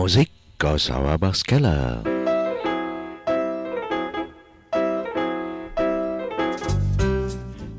Musik 0.00 0.30
aus 0.64 0.88
Auerbachs 0.88 1.44
Keller. 1.44 2.00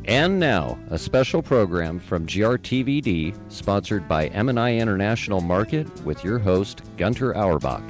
And 0.06 0.40
now, 0.40 0.78
a 0.92 1.00
special 1.00 1.42
program 1.42 1.98
from 1.98 2.28
GRTVD, 2.28 3.34
sponsored 3.50 4.08
by 4.08 4.28
M&I 4.28 4.78
International 4.78 5.42
Market, 5.42 5.88
with 6.06 6.24
your 6.24 6.38
host, 6.38 6.84
Gunter 6.96 7.36
Auerbach. 7.36 7.82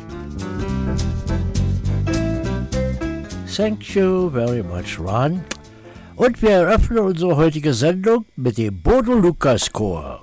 Thank 3.48 3.94
you 3.96 4.30
very 4.30 4.64
much, 4.64 4.98
Ron. 4.98 5.44
Und 6.16 6.42
wir 6.42 6.52
eröffnen 6.52 7.00
unsere 7.00 7.36
heutige 7.36 7.74
Sendung 7.74 8.24
mit 8.38 8.58
dem 8.58 8.82
Bodo 8.82 9.14
Lukas 9.14 9.70
Chor. 9.74 10.21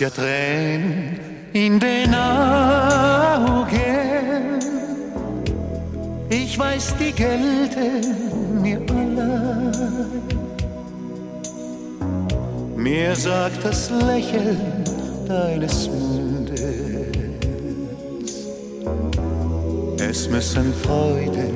Ja 0.00 0.08
Tränen 0.08 1.20
in 1.52 1.78
den 1.78 2.14
Augen. 2.14 3.70
Ich 6.30 6.58
weiß, 6.58 6.94
die 6.98 7.12
gelten 7.12 8.62
mir 8.62 8.80
allein. 8.88 10.22
Mir 12.76 13.14
sagt 13.14 13.62
das 13.62 13.90
Lächeln 13.90 14.84
deines 15.28 15.88
Mundes, 15.88 16.58
es 19.98 20.30
müssen 20.30 20.72
Freude, 20.82 21.52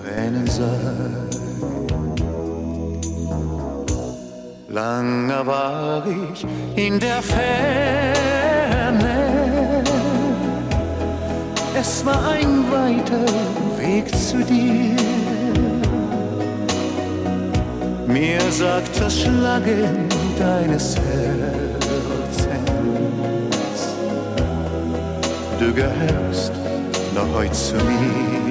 Tränen 0.00 0.46
sein. 0.46 1.21
Ich 6.12 6.46
in 6.76 6.98
der 6.98 7.22
Ferne. 7.22 7.52
Es 11.78 12.04
war 12.04 12.32
ein 12.32 12.70
weiter 12.70 13.26
Weg 13.78 14.14
zu 14.16 14.44
dir. 14.44 14.96
Mir 18.06 18.40
sagt 18.50 19.00
das 19.00 19.20
Schlagen 19.20 20.08
deines 20.38 20.96
Herzens, 20.96 21.48
du 25.58 25.72
gehörst 25.72 26.52
noch 27.14 27.34
heute 27.34 27.52
zu 27.52 27.76
mir. 27.76 28.41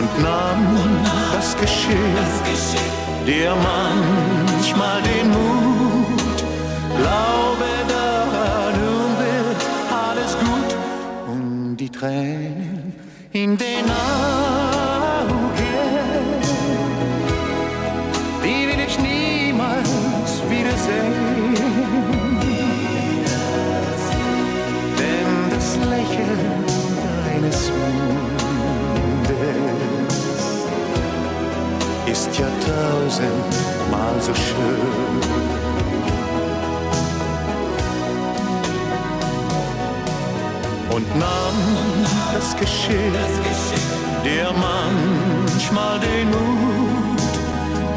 Und 0.00 0.22
nahm 0.22 0.78
das 1.32 1.56
Geschick, 1.56 1.92
dir 3.26 3.54
manchmal 3.54 5.02
den 5.02 5.28
Mut. 5.28 6.38
Glaube 6.96 7.68
daran, 7.88 8.72
nun 8.80 9.10
wird 9.24 9.62
alles 10.08 10.32
gut 10.38 10.70
und 11.32 11.76
die 11.76 11.90
Tränen 11.90 12.94
in 13.32 13.58
den 13.58 13.84
Augen, 13.84 14.69
ist 32.10 32.36
ja 32.38 32.46
tausendmal 32.66 34.20
so 34.20 34.34
schön. 34.34 35.20
Und 40.90 41.06
nahm 41.16 41.58
das 42.32 42.56
Geschick, 42.56 43.12
dir 44.24 44.52
manchmal 44.68 46.00
den 46.00 46.30
Mut, 46.30 47.20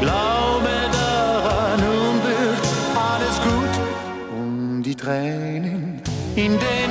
glaube 0.00 0.74
daran, 0.92 1.80
nun 1.80 2.16
wird 2.28 2.64
alles 3.10 3.36
gut. 3.48 3.74
Und 4.38 4.82
die 4.84 4.94
Tränen 4.94 6.00
in 6.36 6.52
den 6.52 6.83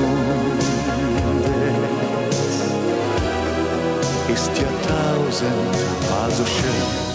Mondes 0.00 0.66
ist 4.32 4.50
Jahrtausend 4.58 5.74
war 6.10 6.30
so 6.30 6.44
schön. 6.44 7.11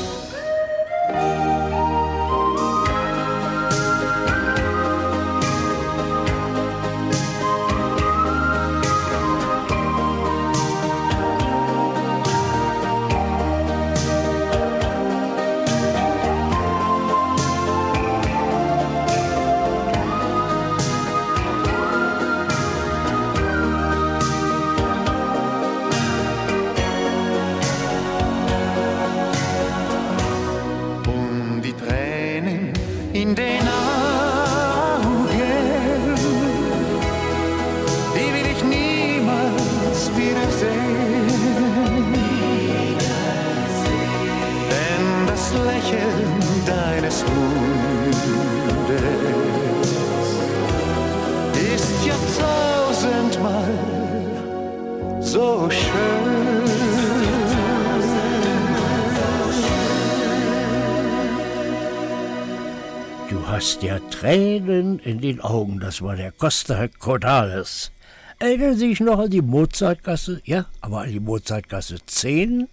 Hast 63.68 63.84
ja 63.84 64.00
Tränen 64.00 64.98
in 65.00 65.20
den 65.20 65.42
Augen, 65.42 65.82
das 65.82 66.02
war 66.02 66.16
der 66.16 66.32
Costa 66.32 66.88
Cordalis. 66.88 67.92
Erinnern 68.40 68.78
Sie 68.78 68.88
sich 68.88 69.02
noch 69.02 69.20
an 69.20 69.30
die 69.30 69.42
Mozartgasse? 69.42 70.40
Ja, 70.46 70.68
aber 70.80 71.02
an 71.02 71.12
die 71.12 71.20
Mozartgasse 71.20 71.98
10? 72.06 72.70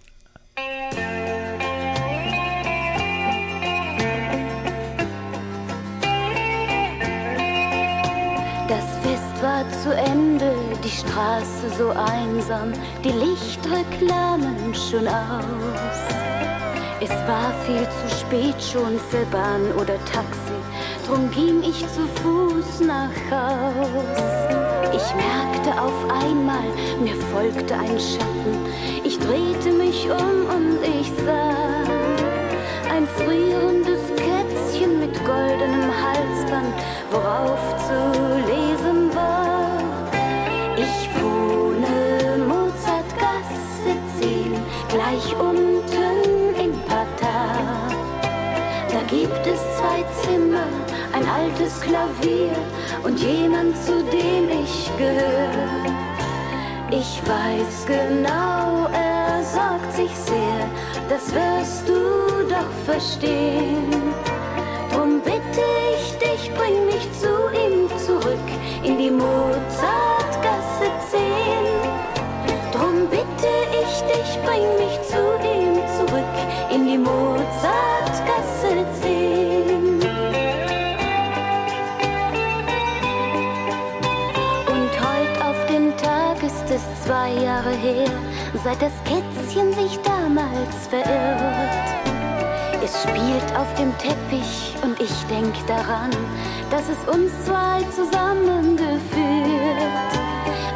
Das 8.69 8.85
Fest 9.03 9.43
war 9.43 9.69
zu 9.83 9.93
Ende, 9.93 10.55
die 10.81 10.89
Straße 10.89 11.71
so 11.77 11.89
einsam, 11.89 12.71
die 13.03 13.11
Lichtreklamen 13.11 14.73
schon 14.73 15.09
aus. 15.09 16.15
Es 17.01 17.11
war 17.27 17.53
viel 17.65 17.83
zu 17.83 18.15
spät 18.15 18.55
schon 18.63 18.97
für 19.11 19.25
Bahn 19.25 19.73
oder 19.73 19.97
Taxi, 20.05 20.55
drum 21.05 21.29
ging 21.31 21.61
ich 21.63 21.79
zu 21.87 22.07
Fuß 22.21 22.81
nach 22.81 23.15
Haus. 23.29 24.23
Ich 24.93 25.15
merkte 25.15 25.79
auf 25.79 26.09
einmal, 26.09 26.67
mir 27.01 27.15
folgte 27.31 27.75
ein 27.75 27.99
Schatten. 27.99 28.65
Ich 29.03 29.19
drehte 29.19 29.71
mich 29.71 30.07
um 30.09 30.55
und 30.55 30.79
ich 30.83 31.11
sah 31.25 31.55
ein 32.93 33.07
frierendes 33.17 34.01
Kätzchen 34.15 34.99
mit 34.99 35.13
goldenem 35.25 35.91
Halsband, 36.03 36.73
worauf 37.11 37.59
zu 37.87 38.41
lesen 38.47 38.74
altes 51.45 51.79
Klavier 51.81 52.55
und 53.03 53.19
jemand, 53.19 53.75
zu 53.83 54.03
dem 54.03 54.49
ich 54.63 54.89
gehöre. 54.97 55.85
Ich 56.89 57.21
weiß 57.25 57.85
genau, 57.87 58.87
er 58.91 59.43
sorgt 59.43 59.93
sich 59.93 60.11
sehr, 60.15 60.69
das 61.09 61.33
wirst 61.33 61.87
du 61.87 62.47
doch 62.49 62.71
verstehen. 62.85 63.91
Drum 64.91 65.21
bitte 65.21 65.65
ich 65.95 66.17
dich, 66.17 66.51
bring 66.53 66.85
mich 66.85 67.07
zu 67.19 67.33
ihm 67.63 67.89
zurück 68.05 68.47
in 68.83 68.97
die 68.97 69.11
Mozartgasse 69.11 70.87
10. 71.11 71.21
Drum 72.71 73.07
bitte 73.09 73.51
ich 73.81 74.01
dich, 74.11 74.39
bring 74.43 74.65
mich 74.81 74.99
zu 75.11 75.21
ihm 75.43 75.75
zurück 75.97 76.35
in 76.73 76.87
die 76.87 76.97
Mozartgasse 76.97 77.34
zwei 87.05 87.33
Jahre 87.33 87.71
her, 87.71 88.09
seit 88.63 88.81
das 88.81 88.93
Kätzchen 89.03 89.71
sich 89.73 89.99
damals 90.01 90.87
verirrt. 90.89 92.05
Es 92.83 93.03
spielt 93.03 93.57
auf 93.57 93.71
dem 93.75 93.95
Teppich 93.97 94.75
und 94.83 94.99
ich 94.99 95.13
denk 95.29 95.53
daran, 95.67 96.09
dass 96.69 96.83
es 96.89 97.15
uns 97.15 97.31
zwei 97.45 97.81
zusammengeführt. 97.95 98.99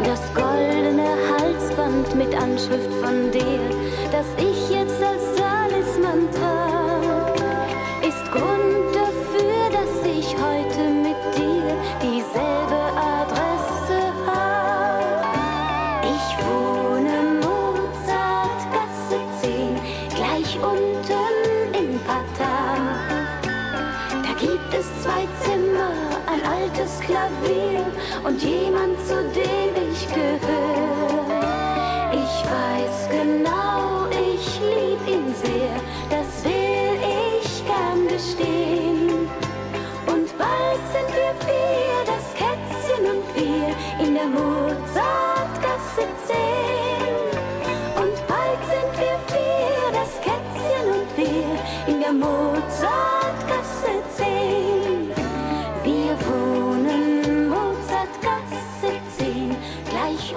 Das 0.04 0.22
goldene 0.34 1.10
Halsband 1.32 2.16
mit 2.16 2.36
Anschrift 2.36 2.94
von 3.02 3.32
dir, 3.32 3.60
das 4.12 4.26
ich 4.38 4.59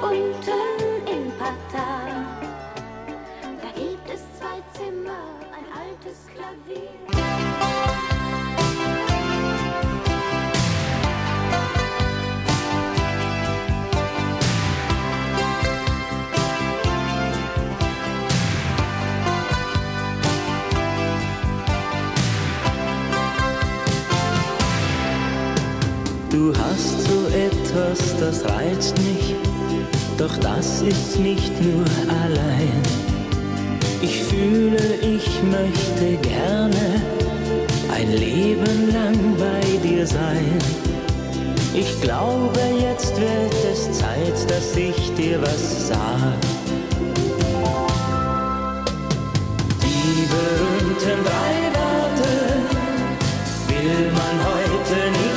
unten 0.02 1.06
in 1.06 1.32
Patar. 1.38 2.08
Da 3.62 3.68
gibt 3.80 4.08
es 4.12 4.20
zwei 4.38 4.60
Zimmer, 4.74 5.22
ein 5.52 5.66
altes 5.72 6.26
Klavier. 6.34 6.90
Du 26.30 26.52
hast 26.56 27.02
so 27.02 27.26
etwas, 27.28 28.18
das 28.18 28.44
reizt 28.46 28.96
mich, 28.98 29.36
doch 30.18 30.36
das 30.38 30.82
ist 30.82 31.18
nicht 31.18 31.52
nur 31.62 31.84
allein. 32.22 32.82
Ich 34.00 34.22
fühle, 34.22 34.96
ich 35.00 35.28
möchte 35.44 36.16
gerne 36.28 37.02
ein 37.92 38.10
Leben 38.12 38.92
lang 38.92 39.16
bei 39.38 39.88
dir 39.88 40.06
sein. 40.06 40.58
Ich 41.74 42.00
glaube, 42.00 42.60
jetzt 42.80 43.16
wird 43.16 43.54
es 43.72 43.98
Zeit, 43.98 44.50
dass 44.50 44.76
ich 44.76 45.14
dir 45.14 45.40
was 45.40 45.88
sag. 45.88 46.38
Die 49.82 50.26
berühmten 50.34 51.24
drei 51.24 51.54
Worte 51.78 52.30
will 53.68 54.12
man 54.12 54.36
heute 54.44 55.10
nicht 55.18 55.31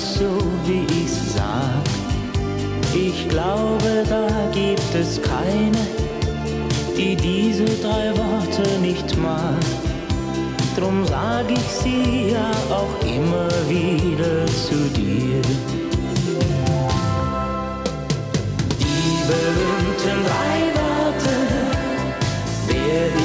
es 0.00 0.14
so, 0.14 0.30
wie 0.64 0.84
ich's 1.02 1.34
sag. 1.34 1.84
Ich 2.94 3.28
glaube, 3.28 4.04
da 4.08 4.28
gibt 4.52 4.94
es 4.94 5.20
keine, 5.22 5.82
die 6.96 7.16
diese 7.16 7.64
drei 7.82 8.10
Worte 8.16 8.66
nicht 8.80 9.16
mag. 9.16 9.64
Drum 10.76 11.06
sag 11.06 11.50
ich 11.50 11.68
sie 11.82 12.32
ja 12.32 12.50
auch 12.70 12.96
immer 13.06 13.48
wieder 13.68 14.46
zu 14.66 14.78
dir. 14.98 15.42
Die 18.78 19.16
berühmten 19.30 20.18
drei 20.30 20.58
Worte 20.80 21.34
werde 22.68 23.19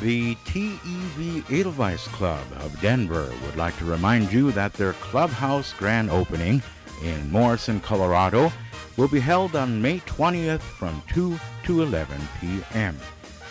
The 0.00 0.34
TEV 0.46 1.48
Edelweiss 1.48 2.08
Club 2.08 2.44
of 2.56 2.80
Denver 2.80 3.32
would 3.44 3.54
like 3.54 3.78
to 3.78 3.84
remind 3.84 4.32
you 4.32 4.50
that 4.50 4.72
their 4.72 4.94
clubhouse 4.94 5.72
grand 5.74 6.10
opening 6.10 6.60
in 7.04 7.30
Morrison, 7.30 7.78
Colorado 7.78 8.50
will 8.96 9.06
be 9.06 9.20
held 9.20 9.54
on 9.54 9.80
May 9.80 10.00
20th 10.00 10.58
from 10.58 11.00
2 11.14 11.38
to 11.66 11.82
11 11.82 12.20
p.m. 12.40 12.98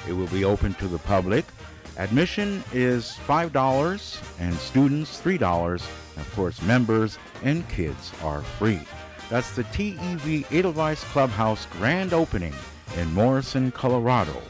It 0.10 0.12
will 0.12 0.28
be 0.28 0.44
open 0.44 0.74
to 0.74 0.90
the 0.90 1.00
public. 1.00 1.46
Admission 1.96 2.62
is 2.74 3.18
$5 3.26 4.40
and 4.42 4.54
students 4.56 5.22
$3. 5.22 5.76
Of 6.18 6.34
course, 6.36 6.62
members 6.64 7.18
and 7.44 7.66
kids 7.70 8.12
are 8.22 8.42
free. 8.42 8.82
That's 9.30 9.56
the 9.56 9.64
TEV 9.64 10.52
Edelweiss 10.52 11.06
Clubhouse 11.06 11.66
grand 11.68 12.12
opening 12.12 12.54
in 12.98 13.14
Morrison, 13.14 13.72
Colorado, 13.72 14.42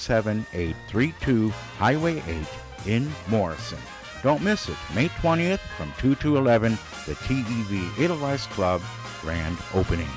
17832 0.00 1.50
Highway 1.78 2.22
8 2.26 2.46
in 2.86 3.12
Morrison. 3.28 3.78
Don't 4.22 4.42
miss 4.42 4.68
it. 4.68 4.76
May 4.94 5.08
20th 5.08 5.60
from 5.76 5.92
2 5.98 6.14
to 6.16 6.36
11, 6.38 6.72
the 7.06 7.14
TEV 7.14 7.98
Edelweiss 7.98 8.46
Club 8.46 8.80
grand 9.20 9.58
opening. 9.74 10.08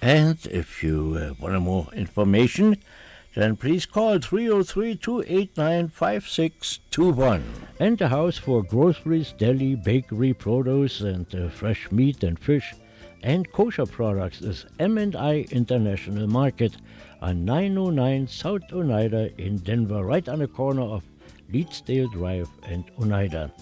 And 0.00 0.38
if 0.46 0.82
you 0.82 1.16
uh, 1.18 1.34
want 1.42 1.60
more 1.60 1.88
information, 1.92 2.76
then 3.34 3.56
please 3.56 3.84
call 3.84 4.18
303 4.18 4.96
289 4.96 5.88
5621. 5.88 7.44
And 7.80 7.98
the 7.98 8.08
house 8.08 8.38
for 8.38 8.62
groceries, 8.62 9.32
deli, 9.36 9.74
bakery, 9.74 10.32
produce, 10.32 11.00
and 11.00 11.26
uh, 11.34 11.48
fresh 11.48 11.90
meat 11.90 12.22
and 12.22 12.38
fish 12.38 12.74
and 13.22 13.50
kosher 13.52 13.86
products 13.86 14.40
is 14.40 14.66
M&I 14.78 15.46
International 15.50 16.26
Market 16.26 16.76
on 17.20 17.44
909 17.44 18.26
South 18.26 18.62
Oneida 18.72 19.30
in 19.40 19.58
Denver, 19.58 20.04
right 20.04 20.28
on 20.28 20.38
the 20.38 20.48
corner 20.48 20.82
of 20.82 21.04
Leedsdale 21.52 22.10
Drive 22.12 22.48
and 22.64 22.84
Oneida. 22.98 23.52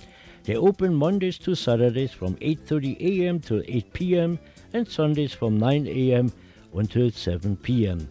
They 0.45 0.57
open 0.57 0.95
Mondays 0.95 1.39
to 1.39 1.55
Saturdays 1.55 2.13
from 2.13 2.37
8:30 2.37 3.01
a.m. 3.01 3.41
to 3.41 3.63
8 3.67 3.93
p.m. 3.93 4.39
and 4.73 4.89
Sundays 4.89 5.33
from 5.35 5.59
9 5.59 5.87
a.m. 5.87 6.33
until 6.75 7.11
7 7.11 7.57
p.m. 7.57 8.09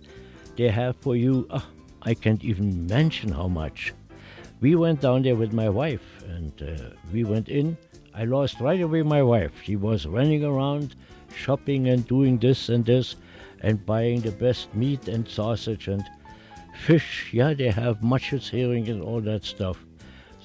They 0.55 0.69
have 0.69 0.95
for 0.97 1.15
you, 1.15 1.47
ah, 1.49 1.65
I 2.01 2.13
can't 2.13 2.43
even 2.43 2.85
mention 2.87 3.31
how 3.31 3.47
much. 3.47 3.93
We 4.59 4.75
went 4.75 5.01
down 5.01 5.21
there 5.21 5.35
with 5.35 5.53
my 5.53 5.69
wife 5.69 6.23
and 6.27 6.51
uh, 6.61 6.89
we 7.13 7.23
went 7.23 7.49
in. 7.49 7.77
I 8.13 8.25
lost 8.25 8.59
right 8.59 8.81
away 8.81 9.03
my 9.03 9.21
wife. 9.21 9.51
She 9.63 9.75
was 9.75 10.07
running 10.07 10.43
around 10.43 10.95
shopping 11.35 11.89
and 11.89 12.07
doing 12.07 12.39
this 12.39 12.69
and 12.69 12.83
this 12.83 13.15
and 13.61 13.85
buying 13.85 14.21
the 14.21 14.31
best 14.31 14.73
meat 14.75 15.07
and 15.07 15.27
sausage 15.27 15.87
and 15.87 16.03
fish. 16.85 17.29
Yeah, 17.31 17.53
they 17.53 17.69
have 17.69 18.03
mushes, 18.03 18.49
herring, 18.49 18.87
and 18.89 19.01
all 19.01 19.21
that 19.21 19.43
stuff. 19.43 19.77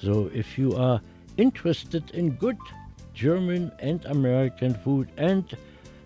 So 0.01 0.29
if 0.33 0.57
you 0.57 0.75
are 0.75 1.01
interested 1.37 2.11
in 2.11 2.31
good 2.31 2.57
German 3.13 3.71
and 3.79 4.03
American 4.05 4.73
food, 4.73 5.09
and 5.17 5.45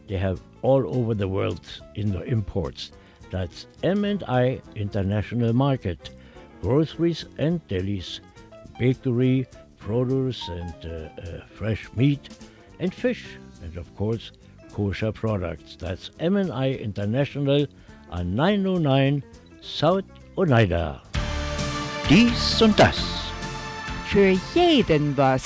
they 0.07 0.17
have 0.17 0.41
all 0.61 0.95
over 0.95 1.13
the 1.13 1.27
world 1.27 1.61
in 1.95 2.11
the 2.11 2.23
imports. 2.23 2.91
That's 3.31 3.67
M&I 3.83 4.61
International 4.75 5.53
Market, 5.53 6.11
groceries 6.61 7.25
and 7.37 7.65
delis, 7.67 8.19
bakery, 8.79 9.47
produce 9.77 10.47
and 10.49 10.75
uh, 10.85 11.21
uh, 11.21 11.45
fresh 11.45 11.87
meat 11.95 12.29
and 12.79 12.93
fish, 12.93 13.25
and 13.63 13.77
of 13.77 13.93
course 13.95 14.31
kosher 14.77 15.11
products. 15.11 15.75
That's 15.75 16.11
M&I 16.19 16.73
International 16.73 17.65
on 18.11 18.35
909 18.35 19.23
South 19.59 20.05
Oneida. 20.37 21.01
Dies 22.07 22.61
und 22.61 22.77
das. 22.77 23.01
Für 24.05 24.37
jeden 24.53 25.17
was. 25.17 25.43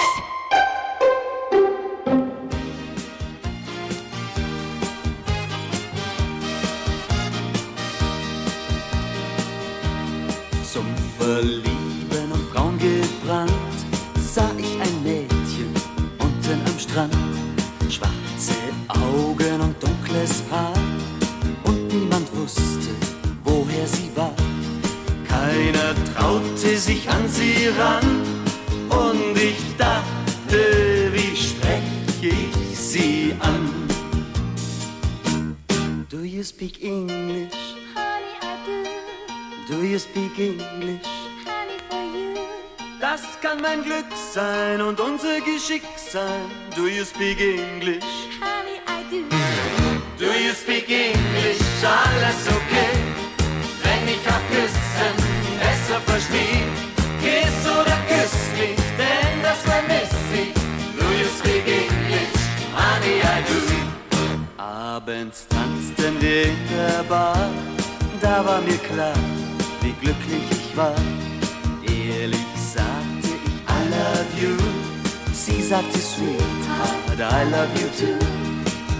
I 77.42 77.44
love 77.46 77.76
you 77.82 77.90
too. 77.98 78.20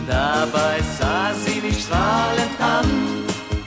Dabei 0.08 0.82
sah 0.98 1.32
sie 1.32 1.62
mich 1.62 1.84
strahlend 1.84 2.60
an 2.60 2.90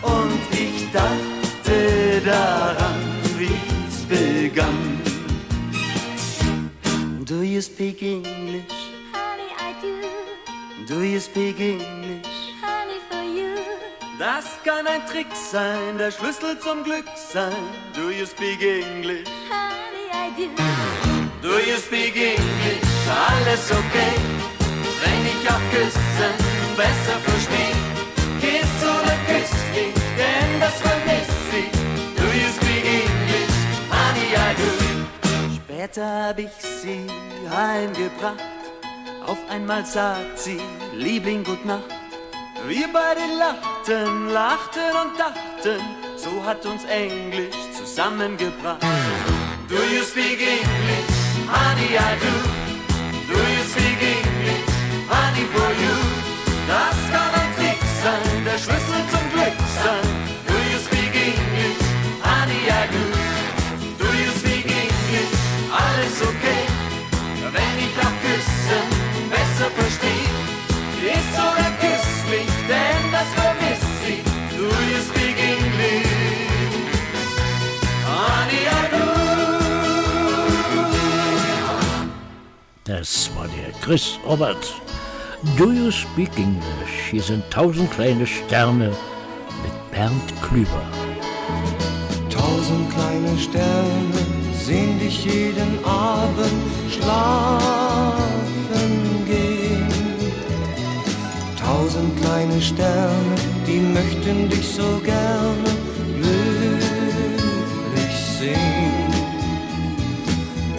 und 0.02 0.40
ich 0.50 0.90
dachte 0.90 2.21
daran, 2.25 2.99
wie's 3.38 4.02
begann. 4.09 5.00
Do 7.25 7.43
you 7.43 7.61
speak 7.61 8.02
English? 8.02 8.75
Honey, 9.12 9.50
I 9.61 9.75
do. 9.81 10.93
Do 10.93 11.02
you 11.04 11.21
speak 11.21 11.61
English? 11.61 12.26
Honey, 12.61 12.99
for 13.09 13.23
you. 13.23 13.54
Das 14.19 14.59
kann 14.64 14.88
ein 14.88 15.07
Trick 15.07 15.28
sein, 15.52 15.99
der 15.99 16.11
Schlüssel 16.11 16.59
zum 16.59 16.83
Glück 16.83 17.07
sein. 17.33 17.52
Do 17.95 18.11
you 18.11 18.26
speak 18.26 18.61
English? 18.61 19.28
Honey, 19.49 20.11
I 20.11 20.31
do. 20.37 20.49
Do 21.43 21.61
you 21.61 21.76
speak 21.76 22.16
English? 22.16 22.83
Alles 23.07 23.71
okay, 23.71 24.14
wenn 25.04 25.23
ich 25.32 25.42
auch 25.52 25.64
küssen 25.73 26.34
besser 26.76 27.18
versteh. 27.26 27.73
Kiss 28.40 28.75
oder 28.82 29.16
küss 29.28 29.52
mich, 29.75 29.94
denn 30.18 30.50
das 30.61 30.76
vermiss 30.87 31.30
ich. 31.61 31.70
Do 32.18 32.26
you 32.40 32.49
speak 32.58 32.84
English? 33.00 33.54
Honey, 33.90 34.28
I 34.34 34.54
do. 34.60 34.71
Später 35.56 36.28
hab 36.28 36.38
ich 36.38 36.50
sie 36.60 37.06
heimgebracht. 37.50 38.43
Auf 39.26 39.38
einmal 39.49 39.84
sagt 39.86 40.38
sie, 40.38 40.60
Liebling, 40.95 41.45
gut 41.45 41.64
Nacht. 41.64 41.90
Wir 42.67 42.88
beide 42.93 43.21
lachten, 43.38 44.28
lachten 44.30 44.90
und 45.02 45.19
dachten, 45.19 45.80
so 46.17 46.45
hat 46.45 46.64
uns 46.67 46.84
Englisch 46.84 47.56
zusammengebracht. 47.76 48.82
Do 49.69 49.76
you 49.76 50.02
speak 50.02 50.40
English? 50.40 51.10
Honey, 51.49 51.97
I 51.97 52.17
do. 52.21 52.64
Honey, 55.34 55.47
for 55.47 55.70
you. 55.82 55.94
Das 56.68 56.94
kann 57.10 57.34
ein 57.34 57.50
Trick 57.56 57.80
sein, 58.02 58.44
der 58.44 58.56
Schlüssel 58.56 59.02
zum 59.10 59.25
Glück 59.32 59.58
sein. 59.82 60.06
Do 60.47 60.54
you 60.70 60.78
speak 60.78 61.10
English? 61.10 61.82
Honey, 62.23 62.70
I 62.70 62.86
do. 62.94 63.02
Do 63.99 64.06
you 64.14 64.30
speak 64.38 64.66
English? 64.66 65.34
Alles 65.73 66.23
okay, 66.23 66.62
wenn 67.50 67.78
ich 67.82 67.99
auch 67.99 68.16
küssen 68.23 68.86
besser 69.28 69.70
versteh. 69.75 70.23
Ist 71.02 71.34
oder 71.34 71.70
küss 71.82 72.06
mich, 72.30 72.52
denn 72.68 73.02
das 73.10 73.28
vermiss 73.34 73.82
ich. 74.06 74.23
Do 74.56 74.66
you 74.92 75.00
speak 75.02 75.36
English? 75.36 76.14
Honey, 78.06 78.62
I 78.70 78.86
do. 78.92 79.04
Das 82.84 83.30
war 83.34 83.49
der 83.49 83.73
Chris 83.80 84.20
Robert. 84.25 84.83
Do 85.45 85.73
you 85.73 85.91
speak 85.93 86.39
English? 86.39 87.11
Hier 87.11 87.23
sind 87.23 87.45
tausend 87.50 87.91
kleine 87.93 88.26
Sterne 88.26 88.89
mit 89.63 89.91
Bernd 89.93 90.33
Klüber. 90.43 90.83
Tausend 92.30 92.91
kleine 92.91 93.39
Sterne 93.39 94.19
sehen 94.59 94.99
dich 94.99 95.25
jeden 95.25 95.85
Abend 95.85 96.50
schlafen 96.91 98.17
gehen. 99.26 99.87
Tausend 101.61 102.21
kleine 102.23 102.61
Sterne, 102.61 103.37
die 103.67 103.80
möchten 103.80 104.49
dich 104.49 104.67
so 104.67 104.99
gerne 105.04 105.71
glücklich 106.21 106.97
sehen. 108.41 109.13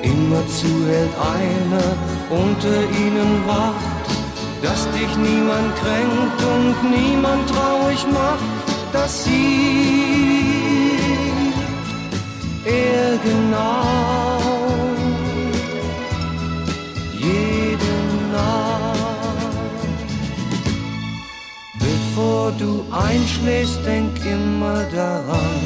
Immerzu 0.01 0.85
hält 0.87 1.15
einer 1.19 1.95
unter 2.29 2.77
ihnen 2.99 3.47
Wacht, 3.47 3.94
dass 4.65 4.89
dich 4.91 5.15
niemand 5.17 5.75
kränkt 5.75 6.39
und 6.53 6.75
niemand 6.89 7.47
traurig 7.49 8.03
macht, 8.11 8.43
dass 8.91 9.23
sie 9.23 10.97
er 12.65 13.17
genau 13.29 14.41
jede 17.13 17.95
Nacht. 18.31 18.95
Bevor 21.79 22.51
du 22.57 22.83
einschläfst, 22.91 23.85
denk 23.85 24.13
immer 24.25 24.83
daran, 24.85 25.61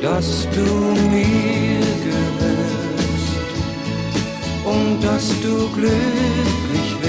dass 0.00 0.46
du 0.54 0.68
mir 1.10 1.80
gehörst 2.08 3.42
und 4.64 5.00
dass 5.02 5.28
du 5.40 5.68
glücklich 5.74 6.90
wirst, 7.00 7.01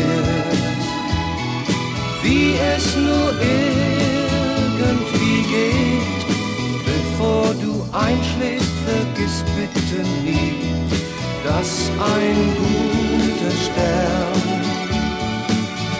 wie 2.23 2.55
es 2.75 2.95
nur 2.95 3.31
irgendwie 3.39 5.41
geht. 5.55 6.21
Bevor 6.86 7.47
du 7.62 7.73
einschläfst, 7.91 8.73
vergiss 8.88 9.43
bitte 9.55 9.99
nie, 10.23 10.55
dass 11.43 11.71
ein 12.15 12.39
guter 12.62 13.53
Stern 13.65 14.41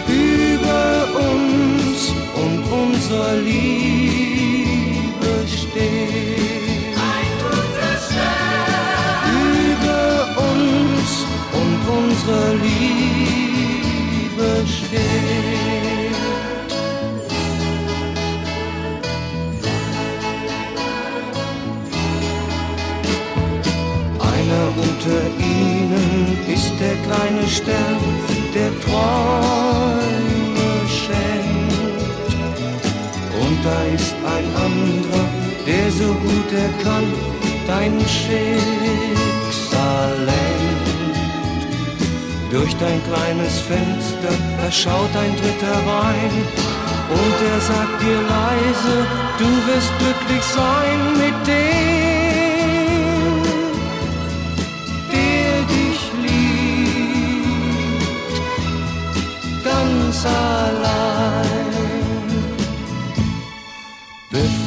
über 0.08 0.86
uns 1.30 1.98
und 2.42 2.58
unserer 2.82 3.36
Liebe 3.36 5.32
steht. 5.46 6.96
Ein 7.12 7.30
guter 7.44 7.94
Stern 8.06 9.34
über 9.70 10.04
uns 10.52 11.08
und 11.60 11.80
unserer 11.98 12.52
Liebe 12.54 14.48
steht. 14.66 15.63
Unter 25.04 25.26
ihnen 25.38 26.38
ist 26.48 26.72
der 26.80 26.96
kleine 27.06 27.46
Stern, 27.48 28.00
der 28.54 28.70
Träume 28.80 30.08
schenkt. 30.88 32.34
Und 33.40 33.58
da 33.64 33.82
ist 33.94 34.14
ein 34.34 34.46
anderer, 34.56 35.26
der 35.66 35.90
so 35.90 36.06
gut 36.06 36.52
er 36.52 36.72
kann, 36.82 37.06
dein 37.66 38.00
Schicksal 38.00 38.54
lenkt. 40.18 41.14
Durch 42.50 42.74
dein 42.76 43.02
kleines 43.04 43.58
Fenster, 43.60 44.34
da 44.58 44.70
schaut 44.70 45.16
ein 45.16 45.36
Dritter 45.36 45.76
rein. 45.86 46.32
Und 47.10 47.36
er 47.52 47.60
sagt 47.60 48.00
dir 48.00 48.20
leise, 48.36 49.06
du 49.38 49.48
wirst 49.68 49.92
glücklich 49.98 50.44
sein 50.44 51.00
mit 51.18 51.38
dem, 51.46 51.83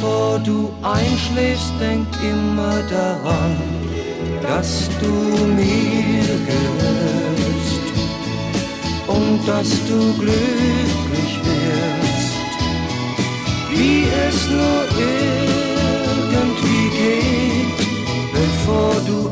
Bevor 0.00 0.38
du 0.38 0.70
einschläfst, 0.82 1.72
denk 1.80 2.06
immer 2.22 2.82
daran, 2.88 3.56
dass 4.42 4.88
du 5.00 5.44
mir 5.46 6.22
gehörst 6.46 7.84
und 9.08 9.40
dass 9.44 9.70
du 9.88 10.12
glücklich 10.20 11.32
wirst, 11.42 12.36
wie 13.70 14.04
es 14.28 14.48
nur 14.50 14.84
irgendwie 16.30 16.88
geht. 16.96 17.38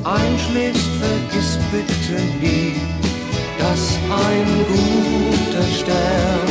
einschläfst, 0.07 0.91
vergiss 1.01 1.59
bitte 1.73 2.23
nie, 2.41 2.75
dass 3.59 3.99
ein 4.11 4.49
guter 4.69 5.67
Stern 5.79 6.51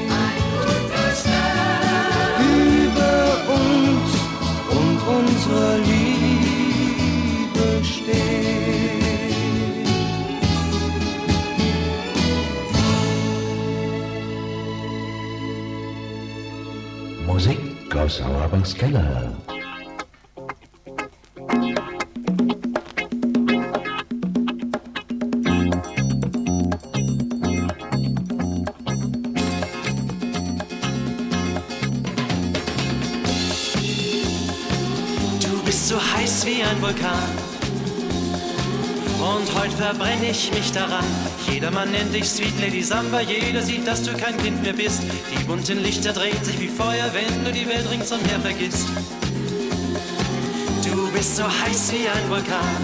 Über 2.40 3.18
uns 3.60 4.12
und 4.80 4.98
unserer 5.18 5.78
Liebe 5.92 6.08
steht. 7.84 8.30
Musik 17.26 17.96
aus 17.96 18.18
Sauerabends 18.18 18.76
Keller. 18.76 19.32
Verbrenne 39.90 40.30
ich 40.30 40.52
mich 40.52 40.72
daran. 40.72 41.04
Jedermann 41.50 41.90
nennt 41.90 42.14
dich 42.14 42.30
Sweet 42.30 42.60
Lady 42.62 42.84
Samba, 42.84 43.22
jeder 43.22 43.64
sieht, 43.64 43.88
dass 43.88 44.04
du 44.04 44.14
kein 44.14 44.38
Kind 44.38 44.62
mehr 44.62 44.74
bist. 44.74 45.02
Die 45.32 45.44
bunten 45.46 45.82
Lichter 45.82 46.14
drehen 46.14 46.44
sich 46.44 46.60
wie 46.60 46.68
Feuer, 46.68 47.10
wenn 47.14 47.44
du 47.44 47.52
die 47.52 47.68
Welt 47.68 47.90
ringsumher 47.90 48.40
vergisst. 48.40 48.88
Du 50.86 51.12
bist 51.12 51.38
so 51.38 51.44
heiß 51.44 51.92
wie 51.94 52.08
ein 52.08 52.30
Vulkan. 52.30 52.76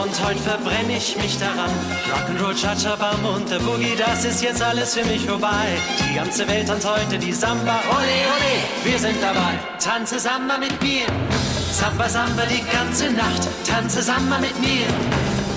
Und 0.00 0.24
heute 0.24 0.38
verbrenne 0.38 0.96
ich 0.96 1.16
mich 1.16 1.36
daran. 1.38 1.70
Rock'n'Roll, 2.12 2.54
Cha-Cha-Bam 2.54 3.24
und 3.34 3.50
der 3.50 3.58
Boogie, 3.58 3.96
das 3.98 4.24
ist 4.24 4.40
jetzt 4.44 4.62
alles 4.62 4.94
für 4.94 5.04
mich 5.06 5.26
vorbei. 5.26 5.66
Die 6.08 6.14
ganze 6.14 6.46
Welt 6.46 6.68
tanzt 6.68 6.88
heute 6.88 7.18
die 7.18 7.32
Samba. 7.32 7.80
Ole, 7.90 8.06
ole, 8.36 8.54
wir 8.84 8.98
sind 8.98 9.20
dabei. 9.20 9.58
Tanze 9.80 10.20
Samba 10.20 10.56
mit 10.58 10.80
mir. 10.80 11.06
Samba, 11.72 12.08
Samba 12.08 12.42
die 12.46 12.64
ganze 12.70 13.10
Nacht. 13.12 13.48
Tanze 13.64 14.02
Samba 14.02 14.38
mit 14.38 14.58
mir. 14.60 14.86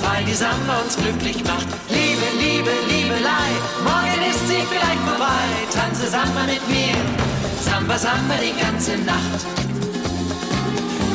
Weil 0.01 0.23
die 0.25 0.33
Samba 0.33 0.79
uns 0.83 0.95
glücklich 0.95 1.43
macht. 1.43 1.67
Liebe, 1.89 2.27
Liebe, 2.39 2.71
Liebelei. 2.87 3.49
Morgen 3.83 4.29
ist 4.29 4.47
sie 4.47 4.63
vielleicht 4.69 5.01
vorbei. 5.07 5.45
Tanze 5.73 6.09
Samba 6.09 6.43
mit 6.45 6.67
mir. 6.69 6.95
Samba, 7.61 7.97
Samba 7.97 8.35
die 8.35 8.59
ganze 8.61 8.97
Nacht. 8.97 9.41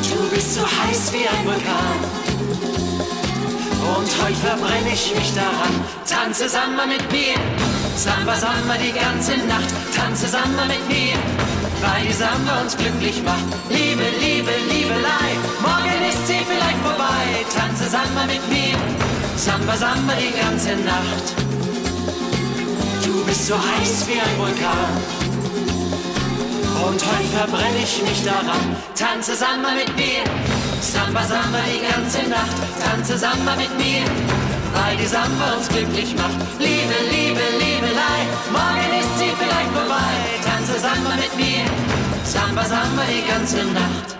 Du 0.09 0.35
bist 0.35 0.55
so 0.55 0.61
heiß 0.61 1.13
wie 1.13 1.27
ein 1.27 1.45
Vulkan. 1.45 1.99
Und 3.95 4.23
heute 4.23 4.35
verbrenne 4.35 4.93
ich 4.93 5.15
mich 5.15 5.33
daran. 5.33 5.73
Tanze 6.05 6.49
Samba 6.49 6.85
mit 6.85 7.11
mir. 7.11 7.35
Samba, 7.99 8.33
Samba 8.33 8.75
die 8.77 8.93
ganze 8.93 9.35
Nacht. 9.45 9.67
Tanze 9.93 10.27
Samba 10.27 10.63
mit 10.63 10.87
mir. 10.87 11.19
Weil 11.81 12.07
die 12.07 12.13
Samba 12.13 12.61
uns 12.61 12.77
glücklich 12.77 13.21
macht. 13.23 13.43
Liebe, 13.69 14.05
Liebe, 14.21 14.51
Liebelei. 14.71 15.29
Morgen 15.59 16.01
ist 16.07 16.25
sie 16.25 16.39
vielleicht 16.47 16.79
vorbei. 16.79 17.23
Tanze 17.53 17.89
Samba 17.89 18.23
mit 18.25 18.39
mir. 18.47 18.77
Samba, 19.35 19.75
Samba 19.75 20.13
die 20.15 20.31
ganze 20.31 20.77
Nacht. 20.87 21.25
Du 23.03 23.25
bist 23.25 23.47
so 23.47 23.55
heiß 23.55 24.07
wie 24.07 24.19
ein 24.25 24.35
Vulkan. 24.37 24.91
Und 26.87 26.99
heute 27.03 27.29
verbrenne 27.37 27.83
ich 27.83 28.01
mich 28.01 28.23
daran. 28.23 28.77
Tanze 28.95 29.35
Samba 29.35 29.71
mit 29.71 29.93
mir. 29.97 30.23
Samba, 30.79 31.23
Samba 31.23 31.59
die 31.67 31.83
ganze 31.83 32.29
Nacht. 32.29 32.59
Tanze 32.79 33.17
Samba 33.17 33.57
mit 33.57 33.77
mir. 33.77 34.48
Weil 34.73 34.97
die 34.97 35.05
Samba 35.07 35.53
uns 35.57 35.67
glücklich 35.69 36.15
macht. 36.15 36.37
Liebe, 36.59 36.95
Liebe, 37.11 37.41
Liebelei. 37.59 38.19
Morgen 38.51 38.99
ist 38.99 39.17
sie 39.19 39.31
vielleicht 39.37 39.71
vorbei. 39.71 40.13
Tanze 40.45 40.79
Samba 40.79 41.15
mit 41.15 41.35
mir. 41.35 41.65
Samba, 42.23 42.63
Samba 42.63 43.03
die 43.09 43.27
ganze 43.27 43.57
Nacht. 43.73 44.17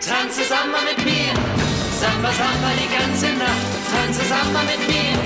Tanze 0.00 0.44
Samba 0.44 0.78
mit 0.88 1.04
mir. 1.04 1.32
Samba, 2.00 2.30
Samba 2.32 2.70
die 2.80 2.88
ganze 2.96 3.26
Nacht. 3.38 3.66
Tanze 3.92 4.24
Samba 4.24 4.60
mit 4.62 4.88
mir. 4.88 5.25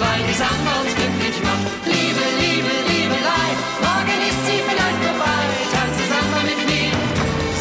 Weil 0.00 0.20
die 0.28 0.34
Samba 0.34 0.72
uns 0.82 0.92
glücklich 0.98 1.36
macht. 1.46 1.66
Liebe, 1.86 2.24
Liebe, 2.42 2.72
Liebelei. 2.90 3.48
Morgen 3.86 4.18
ist 4.28 4.40
sie 4.46 4.60
vielleicht 4.68 5.00
vorbei. 5.06 5.44
Tanze 5.74 6.04
Samba 6.12 6.40
mit 6.50 6.60
mir. 6.70 6.92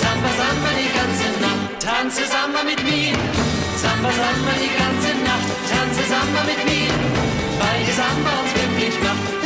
Samba, 0.02 0.30
Samba 0.42 0.70
die 0.82 0.92
ganze 0.98 1.28
Nacht. 1.46 1.70
Tanze 1.80 2.24
Samba 2.34 2.62
mit 2.64 2.82
mir. 2.84 3.16
Samba, 3.84 4.10
Samba 4.10 4.54
die 4.64 4.74
ganze 4.82 5.12
Nacht. 5.28 5.50
Tanze 5.70 6.04
Samba 6.12 6.42
mit 6.50 6.62
mir. 6.70 6.94
Weil 7.62 7.80
die 7.86 7.96
Samba 8.02 8.32
uns 8.42 8.52
glücklich 8.58 8.96
macht. 9.06 9.43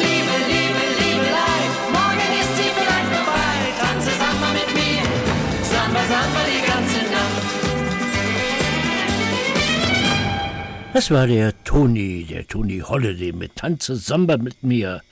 Das 10.97 11.11
war 11.11 11.27
der 11.27 11.53
Toni, 11.63 12.25
der 12.27 12.47
Toni 12.47 12.79
Holiday 12.79 13.31
mit 13.31 13.55
Tanze 13.55 13.95
Samba 13.95 14.35
mit 14.37 14.63
mir. 14.63 15.03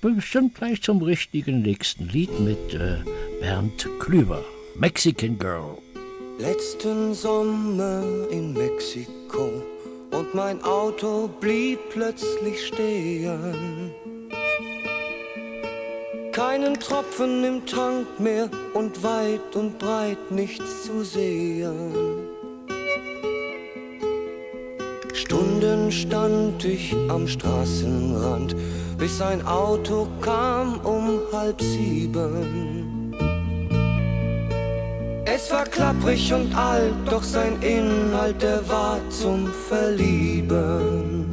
Bestimmt 0.00 0.56
gleich 0.56 0.82
zum 0.82 1.02
richtigen 1.02 1.62
nächsten 1.62 2.08
Lied 2.08 2.40
mit 2.40 2.74
äh, 2.74 2.96
Bernd 3.40 3.88
Klüber. 4.00 4.44
Mexican 4.74 5.38
Girl. 5.38 5.78
Letzten 6.40 7.14
Sommer 7.14 8.02
in 8.32 8.54
Mexiko 8.54 9.62
und 10.10 10.34
mein 10.34 10.60
Auto 10.64 11.28
blieb 11.40 11.78
plötzlich 11.90 12.66
stehen. 12.66 13.92
Keinen 16.32 16.74
Tropfen 16.74 17.44
im 17.44 17.64
Tank 17.66 18.18
mehr 18.18 18.50
und 18.74 19.00
weit 19.04 19.54
und 19.54 19.78
breit 19.78 20.32
nichts 20.32 20.86
zu 20.86 21.04
sehen. 21.04 22.29
Stand 25.90 26.64
ich 26.64 26.94
am 27.08 27.26
Straßenrand, 27.26 28.54
bis 28.96 29.20
ein 29.20 29.44
Auto 29.44 30.06
kam 30.20 30.78
um 30.80 31.20
halb 31.32 31.60
sieben. 31.60 33.12
Es 35.24 35.50
war 35.50 35.64
klapprig 35.64 36.32
und 36.32 36.54
alt, 36.54 36.94
doch 37.06 37.24
sein 37.24 37.60
Inhalt, 37.60 38.40
der 38.40 38.68
war 38.68 39.00
zum 39.08 39.48
Verlieben. 39.68 41.26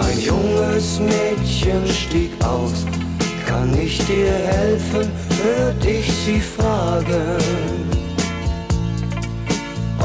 Ein 0.00 0.20
junges 0.20 0.98
Mädchen 0.98 1.86
stieg 1.86 2.32
aus, 2.44 2.84
kann 3.46 3.72
ich 3.78 3.98
dir 4.06 4.32
helfen, 4.32 5.08
hört 5.42 5.84
ich 5.84 6.12
sie 6.12 6.40
fragen. 6.40 7.93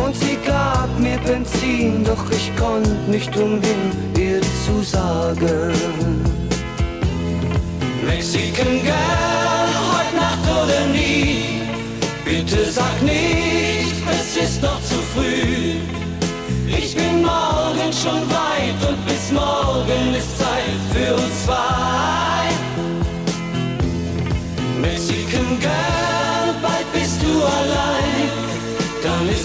Und 0.10 0.16
sie 0.16 0.40
gab 0.44 0.90
mir 0.98 1.20
Benzin, 1.20 2.04
doch 2.04 2.32
ich 2.32 2.50
konnte 2.58 2.90
nicht 3.08 3.30
umhin, 3.38 3.92
ihr 4.18 4.42
zu 4.42 4.82
sagen. 4.82 5.72
Mexican 8.04 8.82
Girl, 8.82 9.70
heute 9.94 10.16
Nacht 10.16 10.46
oder 10.50 10.88
nie. 10.88 11.62
Bitte 12.26 12.72
sag 12.72 13.00
nicht, 13.04 13.94
es 14.10 14.36
ist 14.36 14.64
noch 14.64 14.82
zu 14.82 14.96
früh. 15.14 15.76
Ich 16.66 16.96
bin 16.96 17.22
morgen 17.22 17.94
schon 17.94 18.22
weit 18.32 18.80
und 18.90 19.06
bis 19.06 19.32
morgen 19.32 20.16
ist 20.18 20.40
Zeit 20.40 20.82
für 20.92 21.14
uns 21.14 21.46
zwei. 21.46 22.50
Mexican 24.82 25.60
Girl, 25.60 26.56
bald 26.64 26.94
bist 26.94 27.22
du 27.22 27.44
allein. 27.44 28.39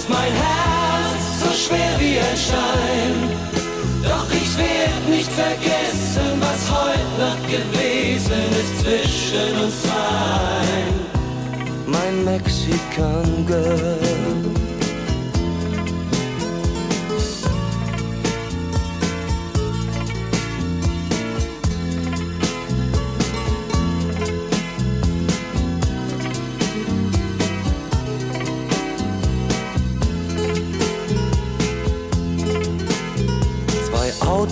Mein 0.09 0.33
Herz 0.33 1.41
so 1.41 1.51
schwer 1.53 1.99
wie 1.99 2.19
ein 2.19 2.37
Stein. 2.37 3.15
Doch 4.03 4.27
ich 4.31 4.59
werd 4.59 5.09
nicht 5.09 5.31
vergessen, 5.31 6.41
was 6.41 6.71
heute 6.71 7.09
Nacht 7.19 7.45
gewesen 7.49 8.45
ist 8.61 8.75
zwischen 8.83 9.61
uns 9.63 9.83
zwei. 9.83 11.05
Mein 11.87 12.25
Mexican 12.25 13.47
Girl. 13.47 14.64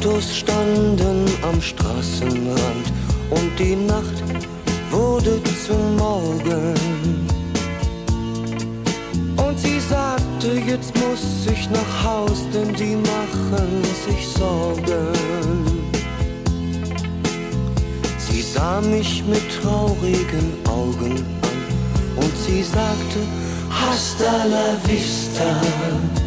Autos 0.03 0.39
standen 0.39 1.27
am 1.43 1.63
Straßenrand 1.63 2.87
und 3.31 3.57
die 3.57 3.77
Nacht 3.77 4.25
wurde 4.91 5.41
zum 5.65 5.97
Morgen. 5.97 6.75
Und 9.37 9.59
sie 9.61 9.79
sagte, 9.79 10.55
jetzt 10.67 10.93
muss 10.97 11.47
ich 11.53 11.71
nach 11.71 12.05
Haus, 12.05 12.49
denn 12.53 12.75
die 12.75 12.97
machen 12.97 13.85
sich 14.05 14.27
Sorgen. 14.27 15.15
Sie 18.19 18.43
sah 18.43 18.81
mich 18.81 19.23
mit 19.29 19.43
traurigen 19.63 20.53
Augen 20.69 21.25
an 21.43 22.25
und 22.25 22.37
sie 22.45 22.65
sagte, 22.65 23.21
Hasta 23.71 24.47
la 24.47 24.77
vista. 24.85 26.22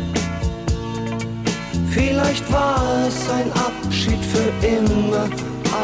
Vielleicht 2.07 2.53
war 2.53 3.07
es 3.07 3.29
ein 3.31 3.51
Abschied 3.53 4.23
für 4.33 4.67
immer, 4.67 5.27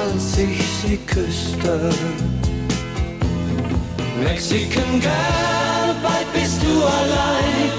als 0.02 0.38
ich 0.38 0.62
sie 0.82 0.98
küsste. 0.98 1.90
Mexican 4.24 5.00
Girl, 5.00 5.96
bald 6.04 6.32
bist 6.32 6.62
du 6.62 6.74
allein, 7.00 7.72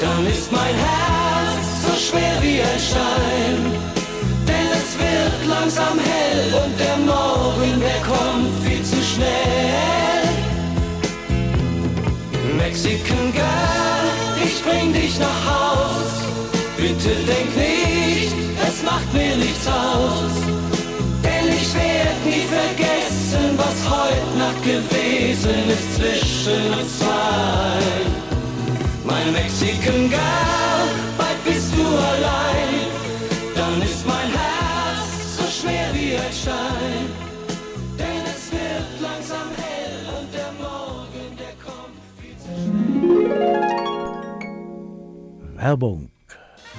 dann 0.00 0.26
ist 0.26 0.50
mein 0.50 0.74
Herz 0.86 1.62
so 1.84 1.92
schwer 2.06 2.34
wie 2.42 2.60
ein 2.60 2.80
Stein. 2.90 3.58
Denn 4.48 4.68
es 4.80 4.90
wird 4.98 5.46
langsam 5.48 6.00
hell 6.00 6.54
und 6.64 6.74
der 6.80 6.96
Morgen, 6.96 7.80
der 7.80 8.00
kommt 8.12 8.52
viel 8.64 8.82
zu 8.82 9.00
schnell. 9.10 10.26
Mexican 12.56 13.32
Girl, 13.32 14.08
ich 14.44 14.64
bring 14.64 14.92
dich 14.92 15.16
nach 15.20 15.40
Haus. 15.46 15.97
Bitte 16.78 17.12
denk 17.26 17.56
nicht, 17.56 18.34
es 18.68 18.82
macht 18.84 19.12
mir 19.12 19.36
nichts 19.36 19.66
aus. 19.66 20.30
Denn 21.24 21.48
ich 21.48 21.74
werd 21.74 22.24
nie 22.24 22.46
vergessen, 22.46 23.58
was 23.58 23.90
heute 23.90 24.38
Nacht 24.38 24.62
gewesen 24.62 25.70
ist 25.74 25.96
zwischen 25.96 26.72
uns 26.78 26.98
zwei. 27.00 27.80
Mein 29.04 29.32
Mexican 29.32 30.08
Girl, 30.08 30.88
bald 31.18 31.44
bist 31.44 31.72
du 31.76 31.84
allein. 31.84 32.86
Dann 33.56 33.82
ist 33.82 34.06
mein 34.06 34.30
Herz 34.38 35.36
so 35.36 35.44
schwer 35.60 35.88
wie 35.94 36.14
ein 36.14 36.32
Stein. 36.32 37.06
Denn 37.98 38.22
es 38.24 38.52
wird 38.52 39.00
langsam 39.00 39.48
hell 39.56 40.06
und 40.16 40.32
der 40.32 40.52
Morgen, 40.62 41.36
der 41.42 41.54
kommt 41.66 41.98
viel 42.20 42.36
zu 42.38 42.52
Werbung. 45.56 46.17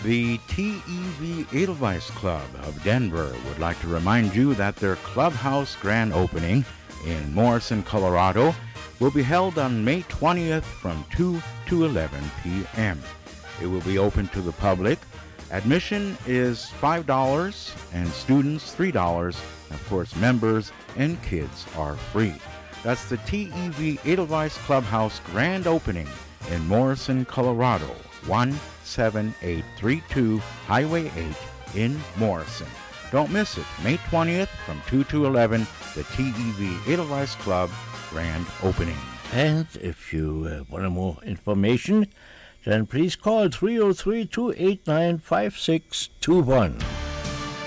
The 0.03 0.37
TEV 0.47 1.53
Edelweiss 1.53 2.09
Club 2.11 2.47
of 2.63 2.81
Denver 2.83 3.35
would 3.45 3.59
like 3.59 3.79
to 3.81 3.87
remind 3.89 4.33
you 4.33 4.53
that 4.53 4.77
their 4.77 4.95
clubhouse 4.97 5.75
grand 5.75 6.13
opening 6.13 6.63
in 7.05 7.33
Morrison, 7.33 7.83
Colorado 7.83 8.55
will 9.01 9.11
be 9.11 9.23
held 9.23 9.59
on 9.59 9.83
May 9.83 10.03
20th 10.03 10.63
from 10.63 11.03
2 11.17 11.41
to 11.67 11.85
11 11.85 12.23
p.m. 12.41 13.01
It 13.61 13.67
will 13.67 13.81
be 13.81 13.97
open 13.97 14.29
to 14.29 14.41
the 14.41 14.53
public. 14.53 14.99
Admission 15.51 16.17
is 16.25 16.71
$5 16.79 17.75
and 17.93 18.07
students 18.07 18.73
$3. 18.73 19.27
Of 19.69 19.89
course, 19.89 20.15
members 20.15 20.71
and 20.95 21.21
kids 21.23 21.65
are 21.75 21.95
free. 21.95 22.35
That's 22.83 23.09
the 23.09 23.17
TEV 23.17 23.99
Edelweiss 24.05 24.57
Clubhouse 24.59 25.19
grand 25.25 25.67
opening 25.67 26.07
in 26.51 26.65
Morrison, 26.69 27.25
Colorado. 27.25 27.93
17832 28.89 30.39
Highway 30.67 31.11
8 31.15 31.35
in 31.75 31.99
Morrison. 32.17 32.67
Don't 33.11 33.31
miss 33.31 33.57
it. 33.57 33.65
May 33.83 33.97
20th 33.97 34.49
from 34.65 34.81
2 34.87 35.03
to 35.05 35.25
11, 35.25 35.67
the 35.95 36.03
TEV 36.03 36.87
Edelweiss 36.87 37.35
Club 37.35 37.69
grand 38.09 38.45
opening. 38.63 38.97
And 39.33 39.67
if 39.79 40.11
you 40.11 40.47
uh, 40.49 40.63
want 40.71 40.91
more 40.91 41.17
information, 41.23 42.07
then 42.65 42.85
please 42.85 43.15
call 43.15 43.49
303 43.49 44.25
289 44.25 45.19
5621. 45.19 46.77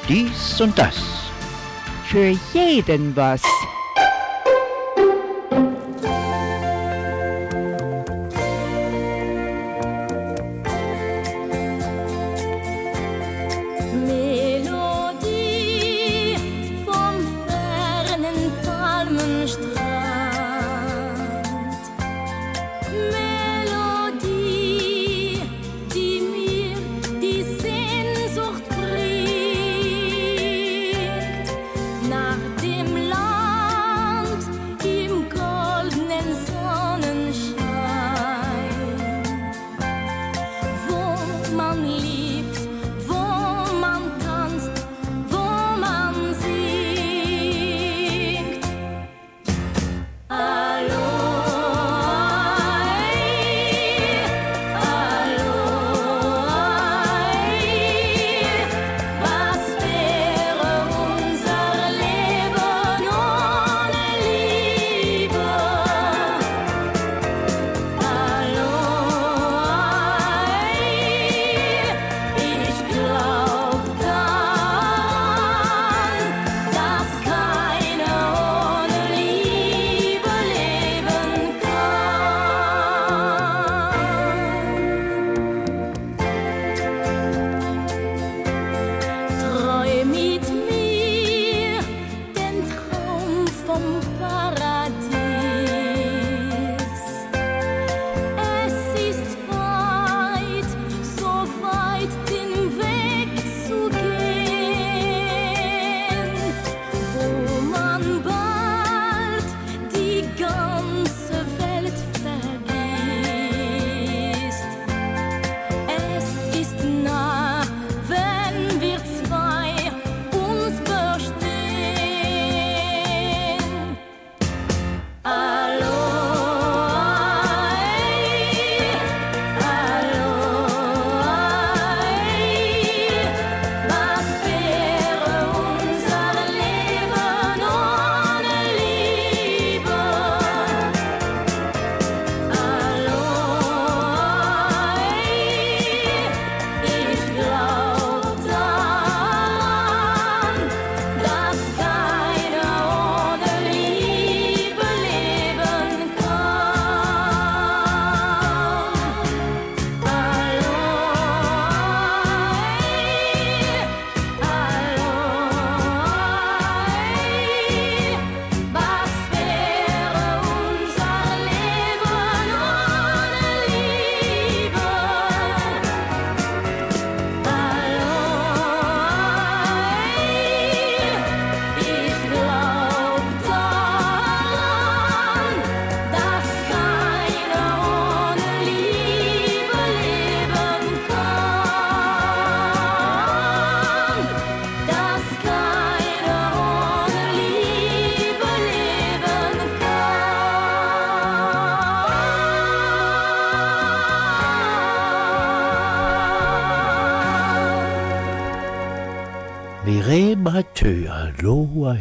Dies 0.09 0.61
und 0.61 0.77
das. 0.77 0.99
Für 2.09 2.37
jeden 2.53 3.15
was. 3.15 3.43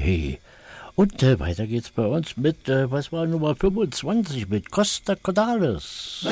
Aloha 0.01 0.05
He. 0.05 0.39
Und 0.95 1.23
äh, 1.23 1.39
weiter 1.39 1.67
geht's 1.67 1.89
bei 1.89 2.05
uns 2.05 2.35
mit, 2.37 2.67
äh, 2.67 2.91
was 2.91 3.11
war 3.11 3.25
Nummer 3.25 3.55
25, 3.55 4.49
mit 4.49 4.71
Costa 4.71 5.15
Cordalis. 5.15 6.27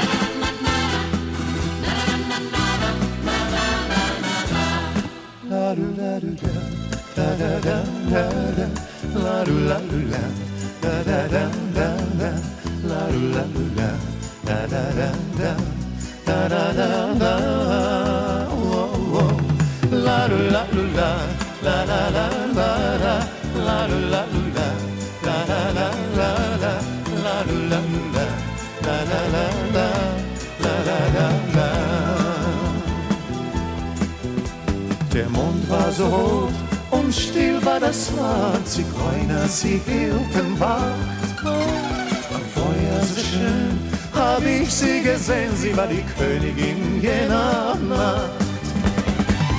Der 35.14 35.30
Mond 35.30 35.70
war 35.70 35.92
so 35.92 36.06
rot 36.06 36.54
und 36.92 37.14
still 37.14 37.64
war 37.66 37.80
das 37.80 38.12
Land, 38.16 38.68
Zigeuner, 38.68 39.48
sie 39.48 39.82
hielten 39.86 40.60
Wacht. 40.60 40.94
Am 41.44 42.46
Feuer 42.54 43.02
so 43.04 43.22
schön 43.22 43.80
hab 44.14 44.44
ich 44.46 44.74
sie 44.74 45.02
gesehen, 45.02 45.56
sie 45.56 45.76
war 45.76 45.88
die 45.88 46.04
Königin 46.18 47.02
jener 47.02 47.76
Nacht. 47.76 48.30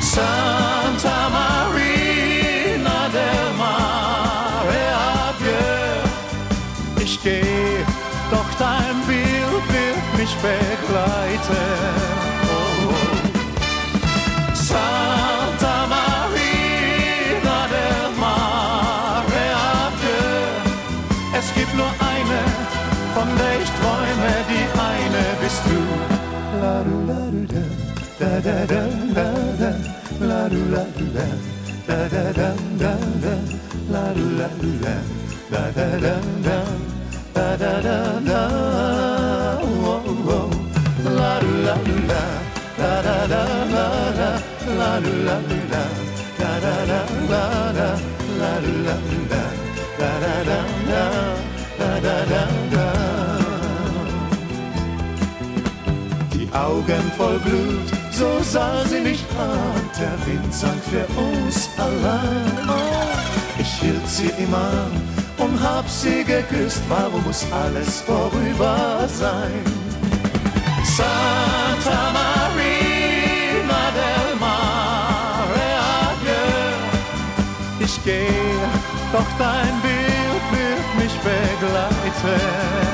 Santa 0.00 1.28
Maria. 1.30 2.10
Eine, 22.20 22.40
von 23.14 23.29
der 23.38 23.55
ich 23.62 23.70
träume, 23.81 24.33
die 24.50 24.64
eine 24.88 25.24
bist 25.42 25.62
du. 25.66 25.79
La 26.62 26.83
du 26.83 26.96
la 27.09 27.20
du 27.33 27.40
da, 27.53 27.62
da 28.18 28.33
da 28.40 28.57
da 28.72 28.83
da 29.16 29.29
da, 29.61 29.70
la 30.26 30.48
du 30.48 30.61
la 30.74 30.85
du 30.96 31.07
da, 31.16 31.26
da 31.87 31.98
da 32.14 32.24
da 32.33 32.50
da 32.83 32.92
da, 33.24 33.35
la 33.92 34.05
du 34.14 34.26
la 34.38 34.48
du 34.61 34.70
da, 34.85 34.96
da 35.50 35.62
da 35.76 35.87
da 36.05 36.14
da, 36.46 36.59
da 37.35 37.57
da 37.57 37.81
da 37.81 38.20
da, 38.29 39.10
Die 56.33 56.48
Augen 56.53 57.12
voll 57.16 57.38
Blut, 57.40 57.88
so 58.11 58.40
sah 58.42 58.85
sie 58.87 59.00
mich 59.00 59.24
an. 59.38 59.90
Der 59.98 60.26
Wind 60.26 60.53
sang 60.53 60.81
für 60.90 61.07
uns 61.20 61.68
allein. 61.79 62.70
Ich 63.59 63.72
hielt 63.81 64.09
sie 64.09 64.31
immer 64.42 64.57
an 64.57 64.92
und 65.38 65.62
hab 65.62 65.88
sie 65.88 66.24
geküsst. 66.24 66.83
Warum 66.88 67.22
muss 67.24 67.46
alles 67.53 68.00
vorüber 68.00 69.07
sein? 69.09 69.89
Santa 71.00 72.00
Marina 72.16 73.82
del 73.98 74.28
adieu. 76.12 76.74
Ich 77.80 77.96
geh, 78.04 78.28
doch 79.12 79.30
dein 79.38 79.74
Bild 79.82 80.44
wird 80.52 80.88
mich 81.00 81.14
begleiten. 81.20 82.89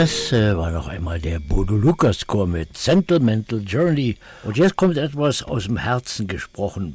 Das 0.00 0.30
äh, 0.30 0.56
war 0.56 0.70
noch 0.70 0.86
einmal 0.86 1.18
der 1.18 1.40
Bodo 1.40 1.74
Lukas 1.74 2.24
Chor 2.24 2.46
mit 2.46 2.78
Sentimental 2.78 3.58
Journey. 3.66 4.16
Und 4.44 4.56
jetzt 4.56 4.76
kommt 4.76 4.96
etwas 4.96 5.42
aus 5.42 5.64
dem 5.64 5.76
Herzen 5.76 6.28
gesprochen. 6.28 6.94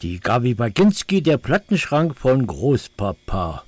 Die 0.00 0.18
Gabi 0.18 0.54
Baginski, 0.54 1.20
der 1.22 1.36
Plattenschrank 1.36 2.16
von 2.16 2.46
Großpapa. 2.46 3.62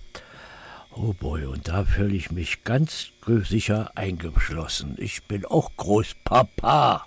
Oh 0.96 1.12
boy, 1.12 1.44
und 1.44 1.68
da 1.68 1.84
fühle 1.84 2.14
ich 2.14 2.30
mich 2.30 2.64
ganz 2.64 3.08
sicher 3.26 3.90
eingeschlossen. 3.94 4.96
Ich 4.96 5.22
bin 5.24 5.44
auch 5.44 5.72
Großpapa. 5.76 7.04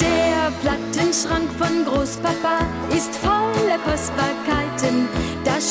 Der 0.00 0.52
Plattenschrank 0.60 1.48
von 1.56 1.84
Großpapa 1.84 2.66
ist. 2.90 3.14
Da 3.22 3.63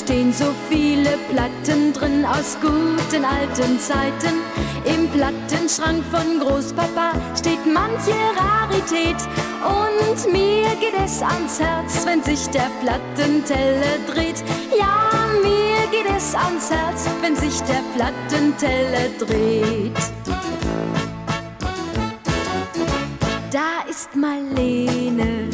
stehen 0.04 0.34
so 0.34 0.54
viele 0.70 1.18
Platten 1.32 1.94
drin 1.94 2.26
aus 2.26 2.58
guten 2.62 3.24
alten 3.24 3.80
Zeiten. 3.80 4.42
Im 4.86 5.08
Plattenschrank 5.10 6.04
von 6.12 6.40
Großpapa 6.40 7.14
steht 7.38 7.66
manche 7.66 8.16
Rarität. 8.38 9.22
Und 9.64 10.32
mir 10.32 10.70
geht 10.82 11.00
es 11.04 11.22
ans 11.22 11.60
Herz, 11.60 12.06
wenn 12.06 12.22
sich 12.22 12.48
der 12.48 12.70
Plattenteller 12.82 13.98
dreht. 14.14 14.44
Ja, 14.78 15.10
mir 15.42 15.88
geht 15.92 16.12
es 16.16 16.36
ans 16.36 16.70
Herz, 16.70 17.08
wenn 17.22 17.36
sich 17.36 17.62
der 17.62 17.82
Plattenteller 17.96 19.10
dreht. 19.20 19.94
Da 23.52 23.90
ist 23.90 24.14
Marlene 24.16 25.50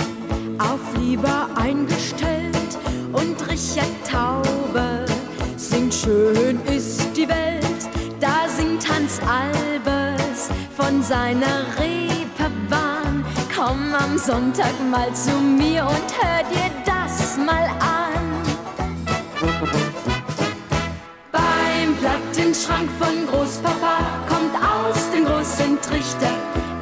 auf 0.57 0.79
lieber 0.97 1.49
eingestellt 1.55 1.98
schön 6.03 6.59
ist 6.65 7.15
die 7.15 7.27
Welt. 7.27 7.81
Da 8.19 8.47
singt 8.47 8.87
Hans 8.87 9.19
Albers 9.19 10.49
von 10.75 11.01
seiner 11.03 11.65
Reeperbahn. 11.77 13.25
Komm 13.55 13.93
am 13.93 14.17
Sonntag 14.17 14.73
mal 14.89 15.13
zu 15.13 15.31
mir 15.31 15.83
und 15.83 16.09
hör 16.21 16.43
dir 16.49 16.69
das 16.85 17.37
mal 17.37 17.67
an. 17.79 18.25
Beim 21.31 21.95
Plattenschrank 21.97 22.89
von 22.99 23.27
Großpapa 23.27 23.97
kommt 24.27 24.55
aus 24.55 25.11
dem 25.11 25.25
großen 25.25 25.81
Trichter, 25.81 26.33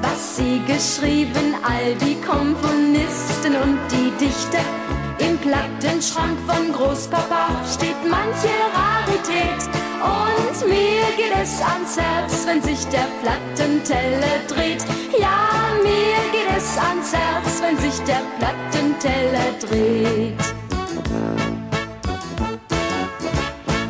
was 0.02 0.38
sie 0.38 0.62
geschrieben, 0.68 1.56
all 1.64 1.96
die 1.96 2.18
Komponisten 2.22 3.56
und 3.64 3.80
die 3.92 4.12
Dichter. 4.24 4.87
Im 5.20 5.38
Plattenschrank 5.40 6.38
von 6.46 6.72
Großpapa 6.72 7.50
steht 7.66 7.96
manche 8.08 8.54
Rarität. 8.74 9.62
Und 10.02 10.70
mir 10.70 11.06
geht 11.18 11.34
es 11.42 11.62
ans 11.62 11.98
Herz, 11.98 12.46
wenn 12.46 12.62
sich 12.62 12.86
der 12.88 13.08
Plattenteller 13.22 14.40
dreht. 14.48 14.86
Ja, 15.20 15.74
mir 15.82 16.32
geht 16.32 16.56
es 16.56 16.78
ans 16.78 17.14
Herz, 17.14 17.62
wenn 17.62 17.78
sich 17.78 18.00
der 18.06 18.22
Plattenteller 18.38 19.54
dreht. 19.60 20.38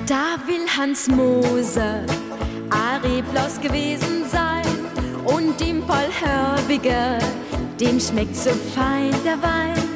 Da 0.05 0.37
will 0.45 0.65
Hans 0.77 1.07
Moser 1.09 2.05
Ari 2.69 3.21
Bloss 3.31 3.59
gewesen 3.59 4.25
sein 4.31 4.65
und 5.25 5.59
dem 5.59 5.81
Paul 5.85 6.07
Hörbiger, 6.21 7.19
dem 7.79 7.99
schmeckt 7.99 8.35
so 8.35 8.51
fein 8.73 9.11
der 9.25 9.41
Wein. 9.41 9.86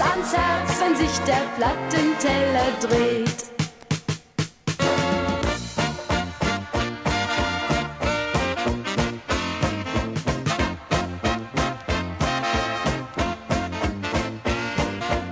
ans 0.00 0.32
Herz, 0.32 0.80
wenn 0.80 0.96
sich 0.96 1.18
der 1.26 1.42
Plattenteller 1.56 2.70
dreht. 2.80 3.44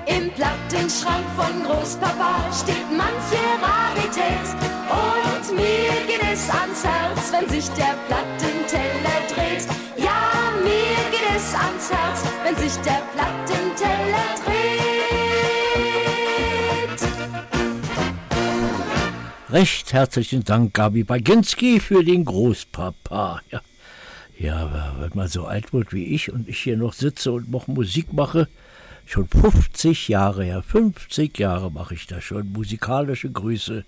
Im 0.07 0.31
Plattenschrank 0.33 1.25
von 1.37 1.63
Großpapa 1.65 2.53
steht 2.53 2.91
manche 2.91 3.43
Rarität. 3.63 4.49
Und 4.91 5.57
mir 5.57 6.07
geht 6.07 6.23
es 6.33 6.49
ans 6.51 6.85
Herz, 6.85 7.33
wenn 7.33 7.49
sich 7.49 7.69
der 7.71 7.95
Plattenteller 8.09 9.19
dreht. 9.33 9.56
Ans 11.87 11.93
Herz, 11.93 12.25
wenn 12.43 12.57
sich 12.57 12.75
der 12.83 13.03
Plattenteller 13.15 14.35
dreht. 14.45 14.57
Recht 19.51 19.93
herzlichen 19.93 20.45
Dank, 20.45 20.75
Gabi 20.75 21.05
Baginski, 21.05 21.81
für 21.81 22.03
den 22.03 22.25
Großpapa. 22.25 23.41
Ja, 23.51 23.61
ja 24.39 24.95
wenn 24.99 25.13
man 25.15 25.29
so 25.29 25.47
alt 25.47 25.73
wird 25.73 25.93
wie 25.93 26.07
ich 26.07 26.33
und 26.33 26.49
ich 26.49 26.59
hier 26.59 26.77
noch 26.77 26.93
sitze 26.93 27.33
und 27.33 27.51
noch 27.51 27.69
Musik 27.69 28.13
mache, 28.13 28.49
schon 29.05 29.29
50 29.29 30.09
Jahre, 30.09 30.47
ja, 30.47 30.63
50 30.63 31.39
Jahre 31.39 31.71
mache 31.71 31.95
ich 31.95 32.07
da 32.07 32.21
schon 32.21 32.53
musikalische 32.53 33.31
Grüße 33.31 33.85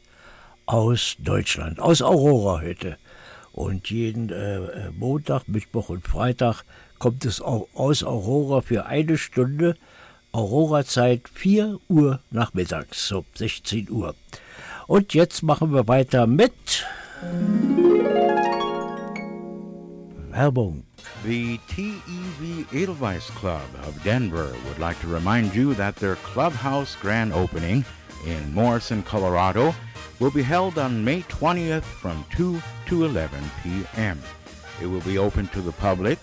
aus 0.67 1.17
Deutschland, 1.19 1.81
aus 1.81 2.03
Aurora 2.03 2.61
heute. 2.61 2.97
Und 3.53 3.91
jeden 3.91 4.31
äh, 4.31 4.59
äh, 4.59 4.91
Montag, 4.97 5.49
Mittwoch 5.49 5.89
und 5.89 6.07
Freitag 6.07 6.63
kommt 6.99 7.25
es 7.25 7.41
aus 7.41 8.05
Aurora 8.05 8.61
für 8.61 8.87
eine 8.87 9.19
Stunde. 9.19 9.77
Aurora-Zeit 10.33 11.29
4 11.33 11.79
Uhr 11.89 12.21
nachmittags, 12.31 13.09
so 13.09 13.25
16 13.35 13.91
Uhr. 13.91 14.15
Und 14.87 15.15
jetzt 15.15 15.43
machen 15.43 15.73
wir 15.73 15.89
weiter 15.89 16.27
mit 16.27 16.87
Werbung. 20.31 20.85
The 21.25 21.59
TEV 21.69 22.73
Edelweiss 22.73 23.29
Club 23.35 23.63
of 23.87 24.03
Denver 24.05 24.53
would 24.67 24.79
like 24.79 25.01
to 25.01 25.09
remind 25.09 25.55
you 25.55 25.75
that 25.75 25.97
their 25.97 26.17
clubhouse 26.17 26.97
grand 27.01 27.33
opening 27.33 27.85
in 28.27 28.55
Morrison, 28.55 29.03
Colorado 29.03 29.75
will 30.21 30.31
be 30.31 30.43
held 30.43 30.79
on 30.79 31.05
May 31.05 31.23
20th 31.23 31.83
from 31.83 32.25
2 32.37 32.61
to 32.87 33.05
11 33.05 33.39
p.m. 33.63 34.21
It 34.81 34.87
will 34.87 35.01
be 35.01 35.19
open 35.19 35.49
to 35.49 35.61
the 35.61 35.73
public. 35.73 36.19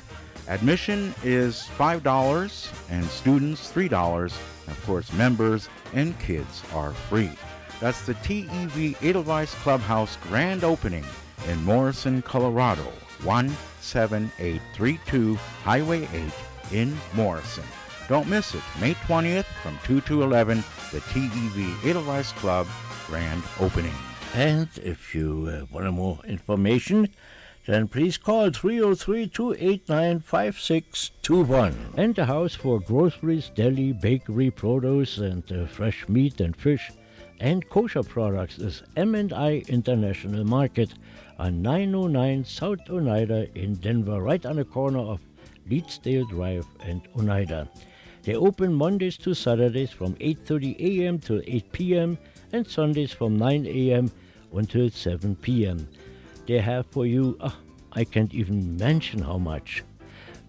Admission 0.48 1.14
is 1.24 1.68
$5 1.78 2.92
and 2.92 3.06
students 3.06 3.72
$3. 3.72 4.26
Of 4.68 4.84
course, 4.86 5.12
members 5.14 5.70
and 5.94 6.20
kids 6.20 6.62
are 6.74 6.92
free. 6.92 7.32
That's 7.80 8.06
the 8.06 8.14
TEV 8.16 9.02
Edelweiss 9.04 9.54
Clubhouse 9.56 10.18
grand 10.18 10.64
opening 10.64 11.04
in 11.48 11.64
Morrison, 11.64 12.22
Colorado, 12.22 12.92
17832 13.24 15.36
Highway 15.36 16.08
8 16.14 16.24
in 16.72 16.96
Morrison. 17.14 17.64
Don't 18.08 18.28
miss 18.28 18.54
it. 18.54 18.62
May 18.80 18.94
20th 18.94 19.46
from 19.64 19.80
2 19.84 20.02
to 20.02 20.22
11, 20.24 20.64
the 20.92 21.00
TEV 21.00 21.84
Edelweiss 21.84 22.32
Club 22.34 22.68
grand 23.08 23.42
opening. 23.60 23.94
And 24.36 24.70
if 24.84 25.16
you 25.16 25.50
uh, 25.50 25.66
want 25.74 25.92
more 25.94 26.20
information, 26.26 27.10
then 27.66 27.88
please 27.88 28.18
call 28.18 28.52
303 28.52 29.28
289 29.28 30.20
5621. 30.20 31.76
And 31.98 32.16
the 32.16 32.26
house 32.26 32.56
for 32.56 32.80
groceries, 32.80 33.52
deli, 33.56 33.92
bakery, 33.92 34.52
produce, 34.52 35.18
and 35.18 35.44
uh, 35.52 35.66
fresh 35.66 36.08
meat 36.08 36.42
and 36.42 36.56
fish 36.56 36.92
and 37.40 37.68
kosher 37.70 38.04
products 38.04 38.58
is 38.60 38.84
M&I 38.96 39.64
International 39.68 40.46
Market 40.46 40.94
on 41.38 41.62
909 41.62 42.46
South 42.46 42.80
Oneida 42.90 43.48
in 43.56 43.76
Denver, 43.76 44.22
right 44.22 44.46
on 44.46 44.56
the 44.56 44.66
corner 44.66 45.00
of 45.00 45.20
Leedsdale 45.70 46.30
Drive 46.30 46.66
and 46.82 47.02
Oneida. 47.18 47.68
They 48.24 48.36
open 48.36 48.74
Mondays 48.74 49.18
to 49.18 49.34
Saturdays 49.34 49.92
from 49.92 50.16
8:30 50.16 50.80
a.m. 50.80 51.20
to 51.20 51.44
8 51.46 51.72
p.m. 51.72 52.18
and 52.54 52.68
Sundays 52.68 53.12
from 53.12 53.38
9 53.38 53.66
a.m. 53.68 54.12
until 54.54 54.90
7 54.90 55.36
p.m. 55.36 55.88
They 56.48 56.60
have 56.60 56.86
for 56.88 57.06
you, 57.06 57.38
oh, 57.40 57.58
I 57.94 58.04
can't 58.04 58.34
even 58.34 58.78
mention 58.78 59.22
how 59.22 59.38
much. 59.38 59.84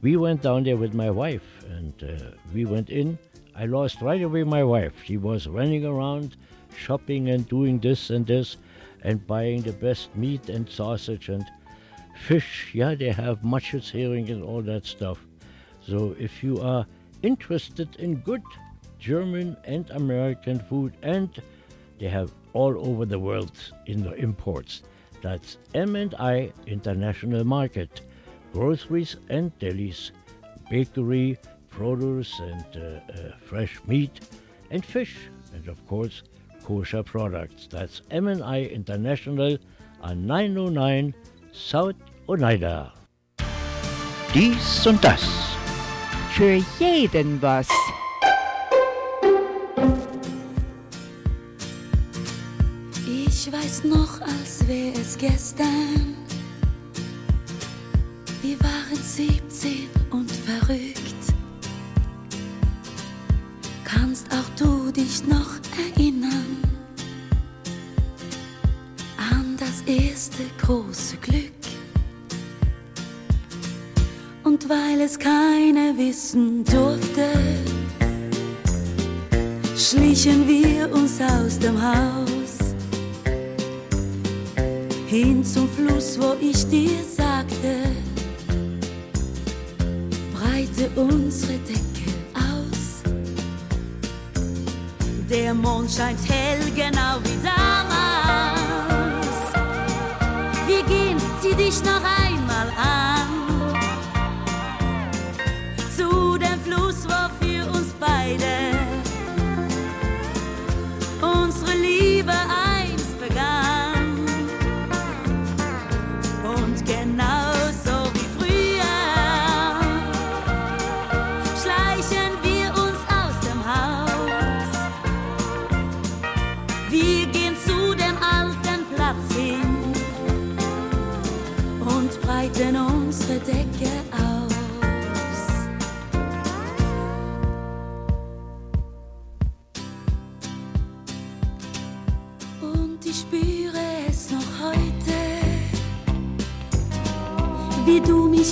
We 0.02 0.16
went 0.16 0.42
down 0.42 0.64
there 0.64 0.76
with 0.76 0.94
my 0.94 1.10
wife 1.10 1.64
and 1.70 1.94
uh, 2.02 2.36
we 2.52 2.64
went 2.64 2.90
in. 2.90 3.18
I 3.54 3.64
lost 3.64 4.02
right 4.02 4.22
away 4.22 4.44
my 4.44 4.62
wife. 4.62 4.92
She 5.04 5.16
was 5.16 5.46
running 5.46 5.86
around 5.86 6.36
shopping 6.76 7.30
and 7.30 7.48
doing 7.48 7.78
this 7.78 8.10
and 8.10 8.26
this 8.26 8.58
and 9.02 9.26
buying 9.26 9.62
the 9.62 9.72
best 9.72 10.14
meat 10.14 10.48
and 10.50 10.68
sausage 10.68 11.28
and 11.28 11.46
fish. 12.26 12.70
Yeah, 12.74 12.94
they 12.94 13.10
have 13.10 13.42
Matsch's 13.42 13.90
herring 13.90 14.28
and 14.30 14.42
all 14.42 14.60
that 14.62 14.84
stuff. 14.84 15.18
So 15.80 16.14
if 16.18 16.42
you 16.42 16.60
are 16.60 16.86
interested 17.22 17.96
in 17.96 18.16
good 18.16 18.42
German 18.98 19.56
and 19.64 19.88
American 19.90 20.58
food, 20.58 20.94
and 21.02 21.30
they 21.98 22.08
have 22.08 22.32
all 22.52 22.76
over 22.86 23.06
the 23.06 23.18
world 23.18 23.52
in 23.86 24.02
the 24.02 24.14
imports. 24.14 24.82
That's 25.26 25.58
M&I 25.74 26.52
International 26.68 27.42
Market, 27.42 28.02
groceries 28.52 29.16
and 29.28 29.50
delis, 29.58 30.12
bakery, 30.70 31.36
produce 31.68 32.38
and 32.38 32.64
uh, 32.76 33.12
uh, 33.12 33.32
fresh 33.44 33.80
meat 33.88 34.20
and 34.70 34.84
fish, 34.84 35.16
and 35.52 35.66
of 35.66 35.84
course 35.88 36.22
kosher 36.62 37.02
products. 37.02 37.66
That's 37.68 38.02
M&I 38.12 38.66
International 38.66 39.58
on 40.00 40.28
909 40.28 41.12
South 41.50 41.96
Oneida. 42.28 42.92
Dies 44.32 44.86
und 44.86 45.02
das. 45.02 45.26
Für 46.36 46.62
jeden 46.78 47.42
was. 47.42 47.85
Ich 53.46 53.52
weiß 53.52 53.84
noch, 53.84 54.20
als 54.22 54.66
wäre 54.66 55.00
es 55.00 55.16
gestern. 55.16 56.16
Wir 58.42 58.58
waren 58.58 59.00
17 59.00 59.88
und 60.10 60.28
verrückt. 60.32 61.14
Kannst 63.84 64.26
auch 64.32 64.58
du 64.58 64.90
dich 64.90 65.24
noch 65.28 65.60
erinnern 65.94 66.56
an 69.16 69.56
das 69.56 69.82
erste 69.86 70.42
große 70.60 71.16
Glück? 71.18 71.52
Und 74.42 74.68
weil 74.68 75.02
es 75.02 75.16
keiner 75.16 75.96
wissen 75.96 76.64
durfte, 76.64 77.28
schlichen 79.76 80.48
wir 80.48 80.90
uns 80.92 81.20
aus 81.20 81.60
dem 81.60 81.80
Haus 81.80 82.45
hin 85.06 85.44
zum 85.44 85.68
Fluss, 85.68 86.18
wo 86.20 86.36
ich 86.40 86.66
dir 86.68 87.02
sagte, 87.04 87.90
breite 90.34 90.90
unsere 90.96 91.58
Decke 91.58 92.10
aus. 92.34 93.02
Der 95.30 95.54
Mond 95.54 95.90
scheint 95.90 96.18
hell, 96.28 96.60
genau 96.74 97.18
wie 97.22 97.38
damals. 97.42 98.56
Wir 100.66 100.82
gehen, 100.84 101.18
zieh 101.40 101.54
dich 101.54 101.82
noch 101.84 102.02
einmal 102.24 102.68
an. 102.76 103.28
Zu 105.96 106.36
dem 106.38 106.60
Fluss, 106.64 107.04
wo 107.04 107.28
für 107.40 107.64
uns 107.70 107.94
beide 108.00 108.65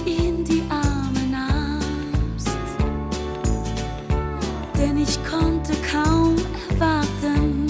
mich 0.02 0.18
in 0.18 0.44
die 0.44 0.62
Arme 0.70 1.20
nahmst. 1.30 2.48
Denn 4.78 4.96
ich 4.98 5.18
konnte 5.24 5.72
kaum 5.90 6.36
erwarten, 6.70 7.66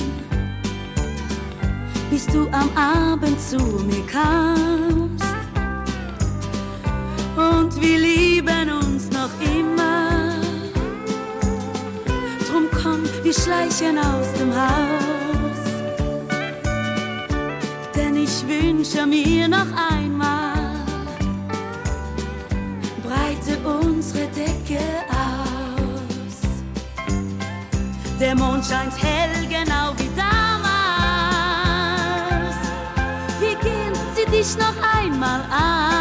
bis 2.11 2.27
du 2.27 2.49
am 2.53 2.71
Abend 2.77 3.41
zu 3.41 3.59
mir 3.59 4.05
kamst. 4.07 5.25
Und 7.37 7.81
wir 7.81 7.99
lieben 7.99 8.71
uns 8.71 9.11
noch 9.11 9.31
immer. 9.57 10.35
Drum 12.49 12.69
komm, 12.83 13.03
wir 13.23 13.35
schleichen 13.35 13.99
aus 13.99 14.33
dem 14.39 14.55
Haus. 14.55 15.61
Denn 17.95 18.17
ich 18.17 18.45
wünsche 18.47 19.07
mir 19.07 19.49
noch 19.49 19.67
einmal 19.77 20.04
Decke 24.67 24.81
aus. 25.11 26.41
Der 28.19 28.35
Mond 28.35 28.65
scheint 28.65 28.93
hell, 29.03 29.47
genau 29.47 29.93
wie 29.99 30.09
damals. 30.17 30.65
Wir 33.41 33.57
gehen, 33.57 33.93
sieh 34.15 34.31
dich 34.31 34.57
noch 34.57 34.77
einmal 34.97 35.41
an. 35.51 35.94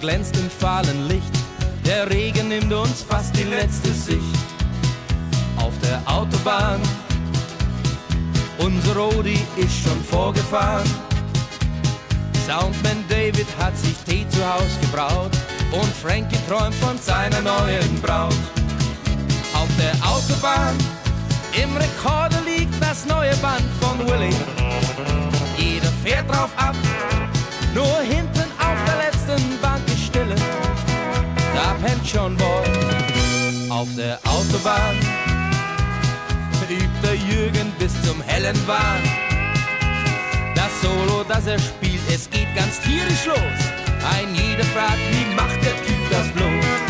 Glänzt 0.00 0.34
im 0.38 0.48
fahlen 0.48 1.08
Licht. 1.08 1.32
Der 1.84 2.08
Regen 2.08 2.48
nimmt 2.48 2.72
uns 2.72 3.02
fast 3.02 3.36
die 3.36 3.44
letzte 3.44 3.92
Sicht. 3.92 4.38
Auf 5.58 5.74
der 5.82 6.00
Autobahn. 6.10 6.80
Unser 8.58 8.96
Rodi 8.96 9.38
ist 9.56 9.82
schon 9.82 10.02
vorgefahren. 10.04 10.88
Soundman 12.46 13.04
David 13.08 13.46
hat 13.58 13.76
sich 13.76 13.94
Tee 14.06 14.26
zu 14.30 14.42
Haus 14.42 14.78
gebraut 14.80 15.32
und 15.70 15.92
Frankie 16.02 16.38
träumt 16.48 16.74
von 16.76 16.98
seiner 16.98 17.42
neuen 17.42 18.00
Braut. 18.00 18.34
Auf 19.52 19.68
der 19.78 19.92
Autobahn 20.08 20.76
im 21.62 21.76
Rekorder 21.76 22.40
liegt 22.46 22.74
das 22.80 23.04
neue 23.04 23.36
Band 23.36 23.64
von 23.80 23.98
Willy. 24.08 24.34
Jeder 25.58 25.92
fährt 26.02 26.28
drauf 26.30 26.50
ab, 26.56 26.74
Autobahn. 34.24 34.96
Übt 36.70 37.02
der 37.02 37.16
Jürgen 37.16 37.72
bis 37.80 37.92
zum 38.02 38.22
hellen 38.22 38.56
Wahn. 38.68 39.02
Das 40.54 40.70
Solo, 40.80 41.24
das 41.26 41.46
er 41.46 41.58
spielt, 41.58 42.00
es 42.08 42.30
geht 42.30 42.54
ganz 42.54 42.80
tierisch 42.80 43.26
los. 43.26 43.36
Ein 44.14 44.32
jeder 44.34 44.64
fragt, 44.66 45.00
wie 45.10 45.34
macht 45.34 45.56
der 45.64 45.74
Typ 45.84 46.10
das 46.10 46.28
bloß? 46.28 46.89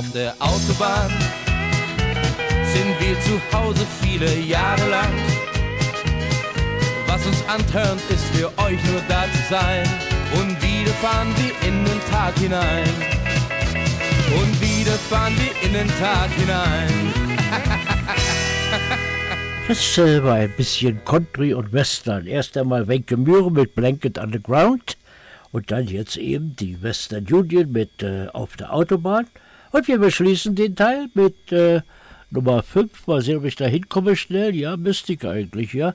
Auf 0.00 0.12
der 0.12 0.34
Autobahn 0.38 1.10
sind 2.72 3.00
wir 3.00 3.20
zu 3.20 3.38
Hause 3.52 3.84
viele 4.00 4.34
Jahre 4.40 4.88
lang. 4.88 5.12
Was 7.06 7.26
uns 7.26 7.44
antörnt, 7.46 8.00
ist 8.08 8.24
für 8.34 8.46
euch 8.64 8.82
nur 8.86 9.02
da 9.08 9.24
zu 9.24 9.42
sein. 9.50 9.86
Und 10.32 10.56
wieder 10.62 10.90
fahren 11.02 11.28
wir 11.36 11.68
in 11.68 11.84
den 11.84 12.00
Tag 12.10 12.34
hinein. 12.38 12.88
Und 14.40 14.58
wieder 14.62 14.92
fahren 14.92 15.34
wir 15.36 15.68
in 15.68 15.74
den 15.74 15.88
Tag 15.98 16.30
hinein. 16.30 17.12
Das 19.68 19.98
war 19.98 20.36
ein 20.36 20.56
bisschen 20.56 21.04
Country 21.04 21.52
und 21.52 21.74
Western. 21.74 22.26
Erst 22.26 22.56
einmal 22.56 22.88
Wenke 22.88 23.18
Mühre 23.18 23.52
mit 23.52 23.74
Blanket 23.74 24.16
Underground 24.16 24.96
und 25.52 25.70
dann 25.70 25.86
jetzt 25.86 26.16
eben 26.16 26.56
die 26.56 26.82
Western 26.82 27.26
Union 27.30 27.70
mit 27.70 28.02
äh, 28.02 28.28
Auf 28.32 28.56
der 28.56 28.72
Autobahn. 28.72 29.26
Und 29.72 29.88
wir 29.88 29.98
beschließen 29.98 30.54
den 30.54 30.76
Teil 30.76 31.08
mit 31.14 31.52
äh, 31.52 31.82
Nummer 32.30 32.62
5. 32.62 33.06
Mal 33.06 33.22
sehen, 33.22 33.38
ob 33.38 33.44
ich 33.44 33.56
da 33.56 33.66
hinkomme 33.66 34.16
schnell. 34.16 34.54
Ja, 34.54 34.76
Mystik 34.76 35.24
eigentlich, 35.24 35.72
ja. 35.72 35.94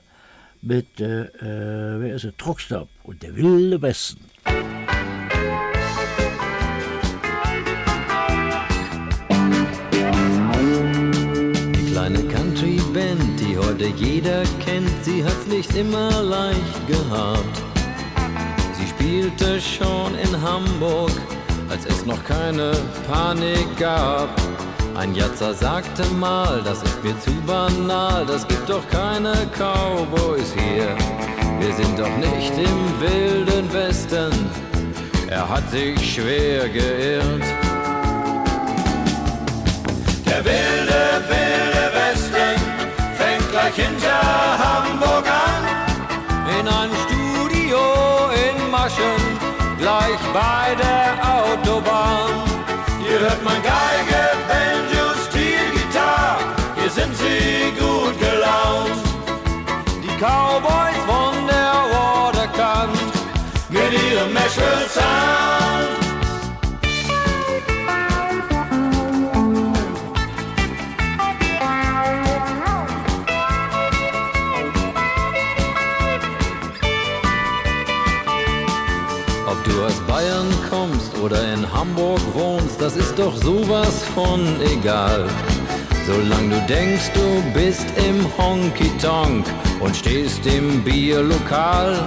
Mit, 0.62 1.00
äh, 1.00 1.24
äh, 1.24 2.00
wer 2.00 2.14
ist 2.14 2.24
es? 2.24 2.34
Truckstop 2.36 2.88
und 3.04 3.22
der 3.22 3.36
Wilde 3.36 3.80
Westen. 3.82 4.24
heute 13.76 13.86
jeder 13.96 14.42
kennt, 14.64 14.90
sie 15.02 15.22
hat's 15.22 15.46
nicht 15.46 15.74
immer 15.76 16.22
leicht 16.22 16.86
gehabt. 16.86 17.62
Sie 18.72 18.86
spielte 18.86 19.60
schon 19.60 20.14
in 20.14 20.40
Hamburg, 20.40 21.10
als 21.70 21.84
es 21.86 22.06
noch 22.06 22.22
keine 22.24 22.72
Panik 23.10 23.76
gab. 23.78 24.28
Ein 24.94 25.14
Jatzer 25.14 25.54
sagte 25.54 26.04
mal, 26.18 26.62
das 26.64 26.82
ist 26.82 27.04
mir 27.04 27.18
zu 27.20 27.32
banal, 27.46 28.24
das 28.26 28.46
gibt 28.48 28.68
doch 28.68 28.86
keine 28.88 29.32
Cowboys 29.58 30.52
hier. 30.54 30.96
Wir 31.60 31.72
sind 31.74 31.98
doch 31.98 32.16
nicht 32.16 32.52
im 32.56 33.00
wilden 33.00 33.72
Westen, 33.72 34.32
er 35.28 35.48
hat 35.48 35.70
sich 35.70 36.14
schwer 36.14 36.68
geirrt. 36.68 37.44
Der 40.26 40.44
wilde, 40.44 41.22
wilde 41.28 41.66
gleich 43.56 43.86
hinter 43.86 44.20
Hamburg 44.64 45.26
an. 45.26 45.62
In 46.58 46.68
ein 46.68 46.90
Studio 47.04 47.78
in 48.44 48.70
Maschen, 48.70 49.25
gleich 50.06 50.32
bei 50.32 50.74
der 50.74 51.14
Autobahn. 51.34 52.30
Hier 52.98 53.20
hört 53.20 53.42
man 53.44 53.56
Geige, 53.62 54.22
Banjo, 54.48 55.06
Steel, 55.28 55.70
Gitarre, 55.72 56.38
hier 56.76 56.90
sind 56.90 57.16
sie 57.16 57.72
gut 57.78 58.18
gelaunt. 58.18 59.02
Die 60.02 60.16
Cowboys 60.18 61.00
von 61.06 61.46
der 61.46 61.74
Waterkant 61.92 62.98
mit 63.68 63.92
ihrem 63.92 64.32
Nashville 64.32 64.88
Sound. 64.88 65.55
Oder 81.26 81.42
in 81.52 81.72
Hamburg 81.72 82.20
wohnst, 82.34 82.80
das 82.80 82.94
ist 82.96 83.18
doch 83.18 83.36
sowas 83.36 84.04
von 84.14 84.40
egal. 84.60 85.26
Solange 86.06 86.50
du 86.54 86.60
denkst, 86.68 87.10
du 87.14 87.42
bist 87.52 87.84
im 88.08 88.24
Honky 88.38 88.92
Tonk 89.02 89.44
und 89.80 89.96
stehst 89.96 90.46
im 90.46 90.84
Bierlokal 90.84 91.98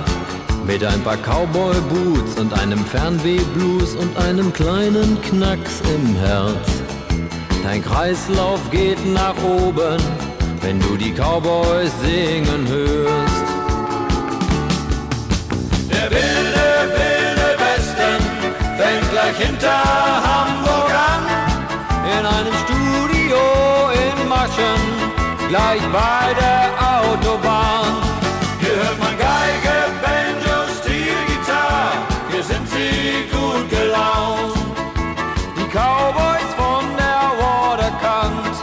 mit 0.66 0.86
ein 0.86 1.02
paar 1.02 1.18
Cowboy 1.18 1.76
Boots 1.90 2.40
und 2.40 2.54
einem 2.62 2.80
Fernweh-Blues 2.80 3.96
und 3.96 4.16
einem 4.20 4.54
kleinen 4.54 5.22
Knacks 5.24 5.82
im 5.94 6.16
Herz. 6.16 6.70
Dein 7.62 7.84
Kreislauf 7.84 8.62
geht 8.72 9.06
nach 9.14 9.36
oben, 9.44 9.98
wenn 10.62 10.80
du 10.80 10.96
die 10.96 11.12
Cowboys 11.12 11.92
singen 12.02 12.66
hörst. 12.70 13.29
gleich 19.12 19.38
hinter 19.38 19.82
Hamburg 20.30 20.92
an, 20.92 21.24
in 22.06 22.26
einem 22.26 22.54
Studio 22.66 23.40
in 23.94 24.28
Maschen, 24.28 24.82
gleich 25.48 25.82
bei 25.92 26.34
der 26.34 26.70
Autobahn. 26.94 27.98
Hier 28.60 28.76
hört 28.76 29.00
man 29.00 29.18
Geige, 29.18 29.76
Banjo, 30.04 30.58
Steel, 30.80 31.22
Gitarre, 31.28 31.92
hier 32.32 32.44
sind 32.44 32.70
sie 32.70 33.28
gut 33.32 33.70
gelaunt. 33.70 34.58
Die 35.58 35.68
Cowboys 35.76 36.52
von 36.56 36.86
der 36.98 37.24
Waterkant 37.40 38.56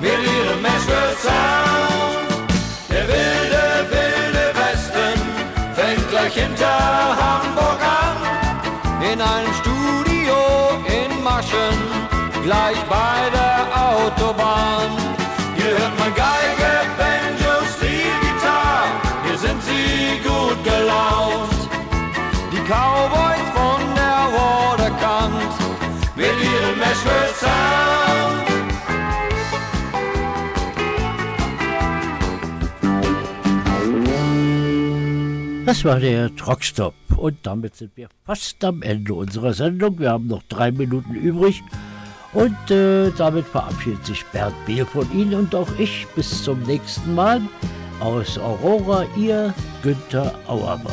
mit 0.00 0.20
ihrem 0.36 0.62
Nashville 0.62 1.16
Sound. 1.20 2.50
Der 2.90 3.06
wilde, 3.08 3.64
wilde 3.90 4.44
Westen 4.60 5.20
fängt 5.74 6.08
gleich 6.10 6.34
hinter 6.34 6.78
Hamburg 7.22 7.80
an, 7.82 8.16
in 9.02 9.20
einem 9.20 9.52
Studio 9.54 9.69
gleich 12.50 12.82
bei 12.88 13.30
der 13.38 13.58
Autobahn. 13.88 14.90
Hier 15.56 15.72
hört 15.78 15.96
man 16.00 16.12
Geige, 16.26 16.70
Banjo, 16.98 17.54
Steel, 17.72 18.14
Gitarre, 18.24 18.86
hier 19.24 19.38
sind 19.38 19.60
sie 19.68 20.18
gut 20.28 20.58
gelaunt. 20.64 21.60
Die 22.52 22.62
Cowboys 22.70 23.48
von 23.58 23.82
der 24.00 24.22
Waterkant 24.34 25.54
mit 26.16 26.34
ihrem 26.50 26.76
Nashville 26.82 27.32
Sound. 27.40 28.46
Das 35.66 35.84
war 35.84 36.00
der 36.00 36.34
Truckstop. 36.34 36.94
Und 37.16 37.36
damit 37.44 37.76
sind 37.76 37.96
wir 37.96 38.08
fast 38.24 38.64
am 38.64 38.82
Ende 38.82 39.14
unserer 39.14 39.54
Sendung. 39.54 40.00
Wir 40.00 40.10
haben 40.10 40.26
noch 40.26 40.42
drei 40.48 40.72
Minuten 40.72 41.14
übrig. 41.14 41.62
Und 42.32 42.70
äh, 42.70 43.10
damit 43.10 43.46
verabschiedet 43.46 44.06
sich 44.06 44.24
Bernd 44.26 44.54
Behl 44.64 44.86
von 44.86 45.10
Ihnen 45.12 45.34
und 45.34 45.54
auch 45.54 45.68
ich. 45.78 46.06
Bis 46.14 46.42
zum 46.44 46.62
nächsten 46.62 47.14
Mal. 47.14 47.40
Aus 47.98 48.38
Aurora, 48.38 49.04
Ihr 49.16 49.52
Günther 49.82 50.34
Auerbach. 50.46 50.92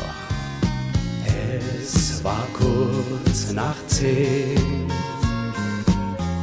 Es 1.24 2.22
war 2.22 2.46
kurz 2.52 3.52
nach 3.52 3.76
zehn 3.86 4.90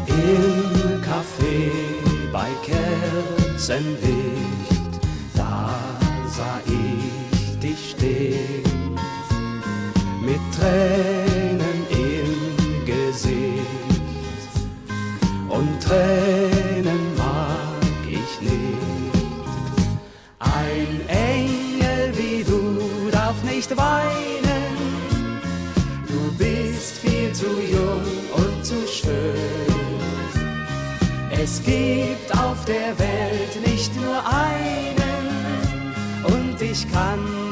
im 0.07 1.01
Café 1.01 1.71
bei 2.31 2.47
Kerzenlicht. 2.63 3.95
Da 5.35 5.69
sah 6.27 6.59
ich 6.65 7.59
dich 7.59 7.91
stehen 7.91 8.63
mit 10.21 10.39
Tränen 10.57 11.24
Tränen 15.87 17.15
mag 17.15 18.01
ich 18.07 18.41
nicht. 18.41 19.13
Ein 20.39 21.07
Engel 21.07 22.17
wie 22.17 22.43
du 22.43 23.11
darf 23.11 23.35
nicht 23.43 23.75
weinen, 23.77 24.65
du 26.07 26.35
bist 26.37 26.97
viel 26.97 27.31
zu 27.33 27.45
jung 27.45 28.01
und 28.35 28.65
zu 28.65 28.87
schön. 28.87 29.35
Es 31.29 31.61
gibt 31.63 32.31
auf 32.35 32.65
der 32.65 32.97
Welt 32.97 33.67
nicht 33.67 33.95
nur 33.95 34.17
einen 34.27 35.05
und 36.25 36.59
ich 36.59 36.91
kann 36.91 37.44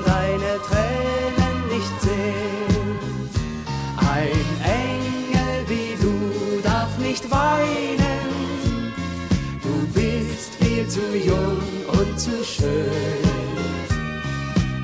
zu 10.93 11.17
jung 11.17 11.57
und 11.87 12.19
zu 12.19 12.43
schön. 12.43 13.23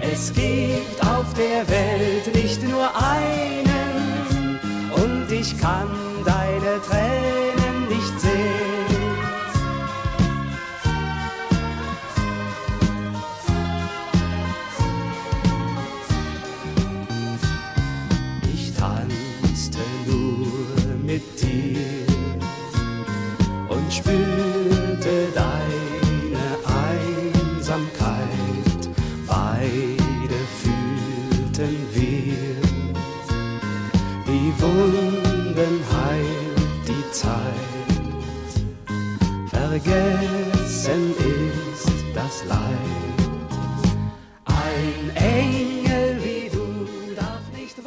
Es 0.02 0.34
gibt 0.34 1.00
auf 1.06 1.32
der 1.36 1.70
Welt 1.70 2.34
nicht 2.34 2.64
nur 2.64 2.90
einen 2.96 4.60
und 4.92 5.32
ich 5.32 5.56
kann 5.60 6.09
Vergessen 39.82 41.16
ist 41.16 42.04
das 42.14 42.44
Leid. 42.46 42.60
Ein 44.46 45.16
Engel 45.16 46.18
wie 46.22 46.50
du 46.50 47.16
darf 47.16 47.42
nicht. 47.56 47.78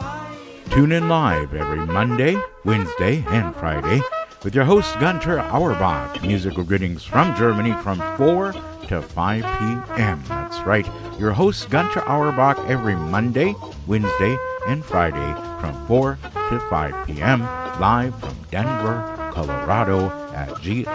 Tune 0.71 0.97
in 0.97 1.09
live 1.09 1.53
every 1.53 1.85
Monday, 1.85 2.39
Wednesday, 2.65 3.23
and 3.29 3.55
Friday 3.57 4.01
with 4.43 4.55
your 4.55 4.65
host 4.65 4.99
Gunter 5.01 5.41
Auerbach. 5.53 6.23
Musical 6.23 6.65
greetings 6.65 7.05
from 7.05 7.35
Germany 7.37 7.73
from 7.83 8.01
4 8.17 8.55
to 8.89 9.03
5 9.03 9.43
p.m. 9.43 10.23
That's 10.29 10.61
right, 10.67 10.89
your 11.19 11.33
host 11.33 11.69
Gunter 11.69 12.01
Auerbach 12.09 12.59
every 12.69 12.97
Monday, 12.97 13.55
Wednesday, 13.87 14.39
and 14.67 14.83
Friday 14.83 15.35
from 15.61 15.87
4 15.87 16.19
to 16.49 16.59
5 16.71 17.07
p.m. 17.07 17.43
live 17.81 18.19
from 18.19 18.37
Denver, 18.51 19.31
Colorado 19.33 20.22
at 20.33 20.49
grtbd.com. 20.49 20.91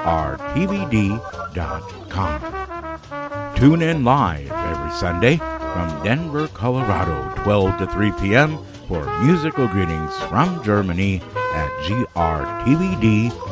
Tune 3.56 3.82
in 3.82 4.04
live 4.04 4.52
every 4.52 4.92
Sunday 4.92 5.38
from 5.38 6.04
Denver, 6.04 6.48
Colorado, 6.50 7.34
12 7.44 7.78
to 7.80 7.88
3 7.88 8.12
p.m. 8.20 8.58
for 8.88 9.06
musical 9.22 9.68
greetings 9.68 10.16
from 10.30 10.64
Germany 10.64 11.22
at 11.36 11.70
grtvd.com. 11.84 13.48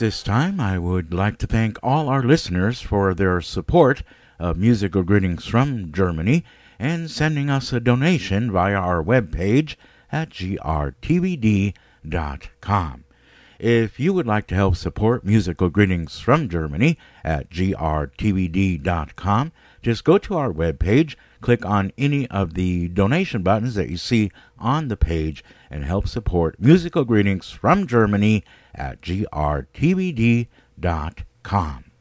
This 0.00 0.22
time, 0.22 0.58
I 0.58 0.78
would 0.78 1.12
like 1.12 1.36
to 1.38 1.46
thank 1.46 1.78
all 1.82 2.08
our 2.08 2.22
listeners 2.22 2.80
for 2.80 3.12
their 3.12 3.42
support 3.42 4.02
of 4.38 4.56
Musical 4.56 5.02
Greetings 5.02 5.44
from 5.44 5.92
Germany 5.92 6.42
and 6.78 7.10
sending 7.10 7.50
us 7.50 7.70
a 7.70 7.80
donation 7.80 8.50
via 8.50 8.76
our 8.76 9.04
webpage 9.04 9.76
at 10.10 10.30
grtvd.com. 10.30 11.74
If 13.58 14.00
you 14.00 14.14
would 14.14 14.26
like 14.26 14.46
to 14.46 14.54
help 14.54 14.76
support 14.76 15.22
Musical 15.22 15.68
Greetings 15.68 16.18
from 16.18 16.48
Germany 16.48 16.96
at 17.22 17.50
grtvd.com, 17.50 19.52
just 19.82 20.04
go 20.04 20.16
to 20.16 20.34
our 20.34 20.50
webpage, 20.50 21.14
click 21.42 21.66
on 21.66 21.92
any 21.98 22.26
of 22.28 22.54
the 22.54 22.88
donation 22.88 23.42
buttons 23.42 23.74
that 23.74 23.90
you 23.90 23.98
see 23.98 24.30
on 24.58 24.88
the 24.88 24.96
page, 24.96 25.44
and 25.70 25.84
help 25.84 26.08
support 26.08 26.58
Musical 26.58 27.04
Greetings 27.04 27.50
from 27.50 27.86
Germany 27.86 28.44
at 28.74 29.00
grtvd.com. 29.00 30.46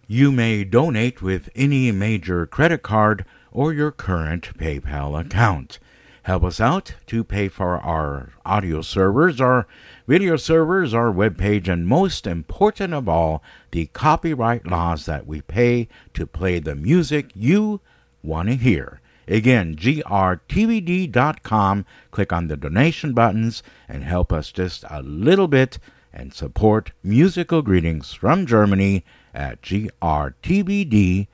You 0.08 0.32
may 0.32 0.64
donate 0.64 1.22
with 1.22 1.50
any 1.56 1.92
major 1.92 2.48
credit 2.48 2.82
card 2.82 3.26
or 3.52 3.74
your 3.74 3.92
current 3.92 4.58
PayPal 4.58 5.20
account. 5.20 5.80
Help 6.24 6.44
us 6.44 6.60
out 6.60 6.94
to 7.08 7.24
pay 7.24 7.48
for 7.48 7.78
our 7.80 8.34
audio 8.46 8.82
servers, 8.82 9.40
our 9.42 9.68
video 10.08 10.36
servers, 10.36 10.94
our 10.94 11.12
webpage, 11.12 11.68
and 11.68 11.88
most 11.88 12.28
important 12.28 12.94
of 12.94 13.10
all, 13.10 13.42
the 13.72 13.88
copyright 13.88 14.68
laws 14.68 15.06
that 15.06 15.26
we 15.26 15.42
pay 15.42 15.88
to 16.14 16.28
play 16.28 16.60
the 16.60 16.76
music 16.76 17.32
you 17.34 17.82
want 18.22 18.50
to 18.50 18.56
hear. 18.56 19.02
Again, 19.28 19.76
grtvd.com. 19.76 20.26
Click 22.12 22.34
on 22.34 22.48
the 22.48 22.58
donation 22.58 23.14
buttons 23.14 23.62
and 23.88 24.04
help 24.04 24.34
us 24.34 24.52
just 24.52 24.84
a 24.90 25.02
little 25.02 25.48
bit 25.48 25.80
and 26.20 26.34
support 26.34 26.92
musical 27.02 27.62
greetings 27.62 28.12
from 28.14 28.46
Germany 28.46 29.06
at 29.34 29.62
grtvd.com. 29.62 31.28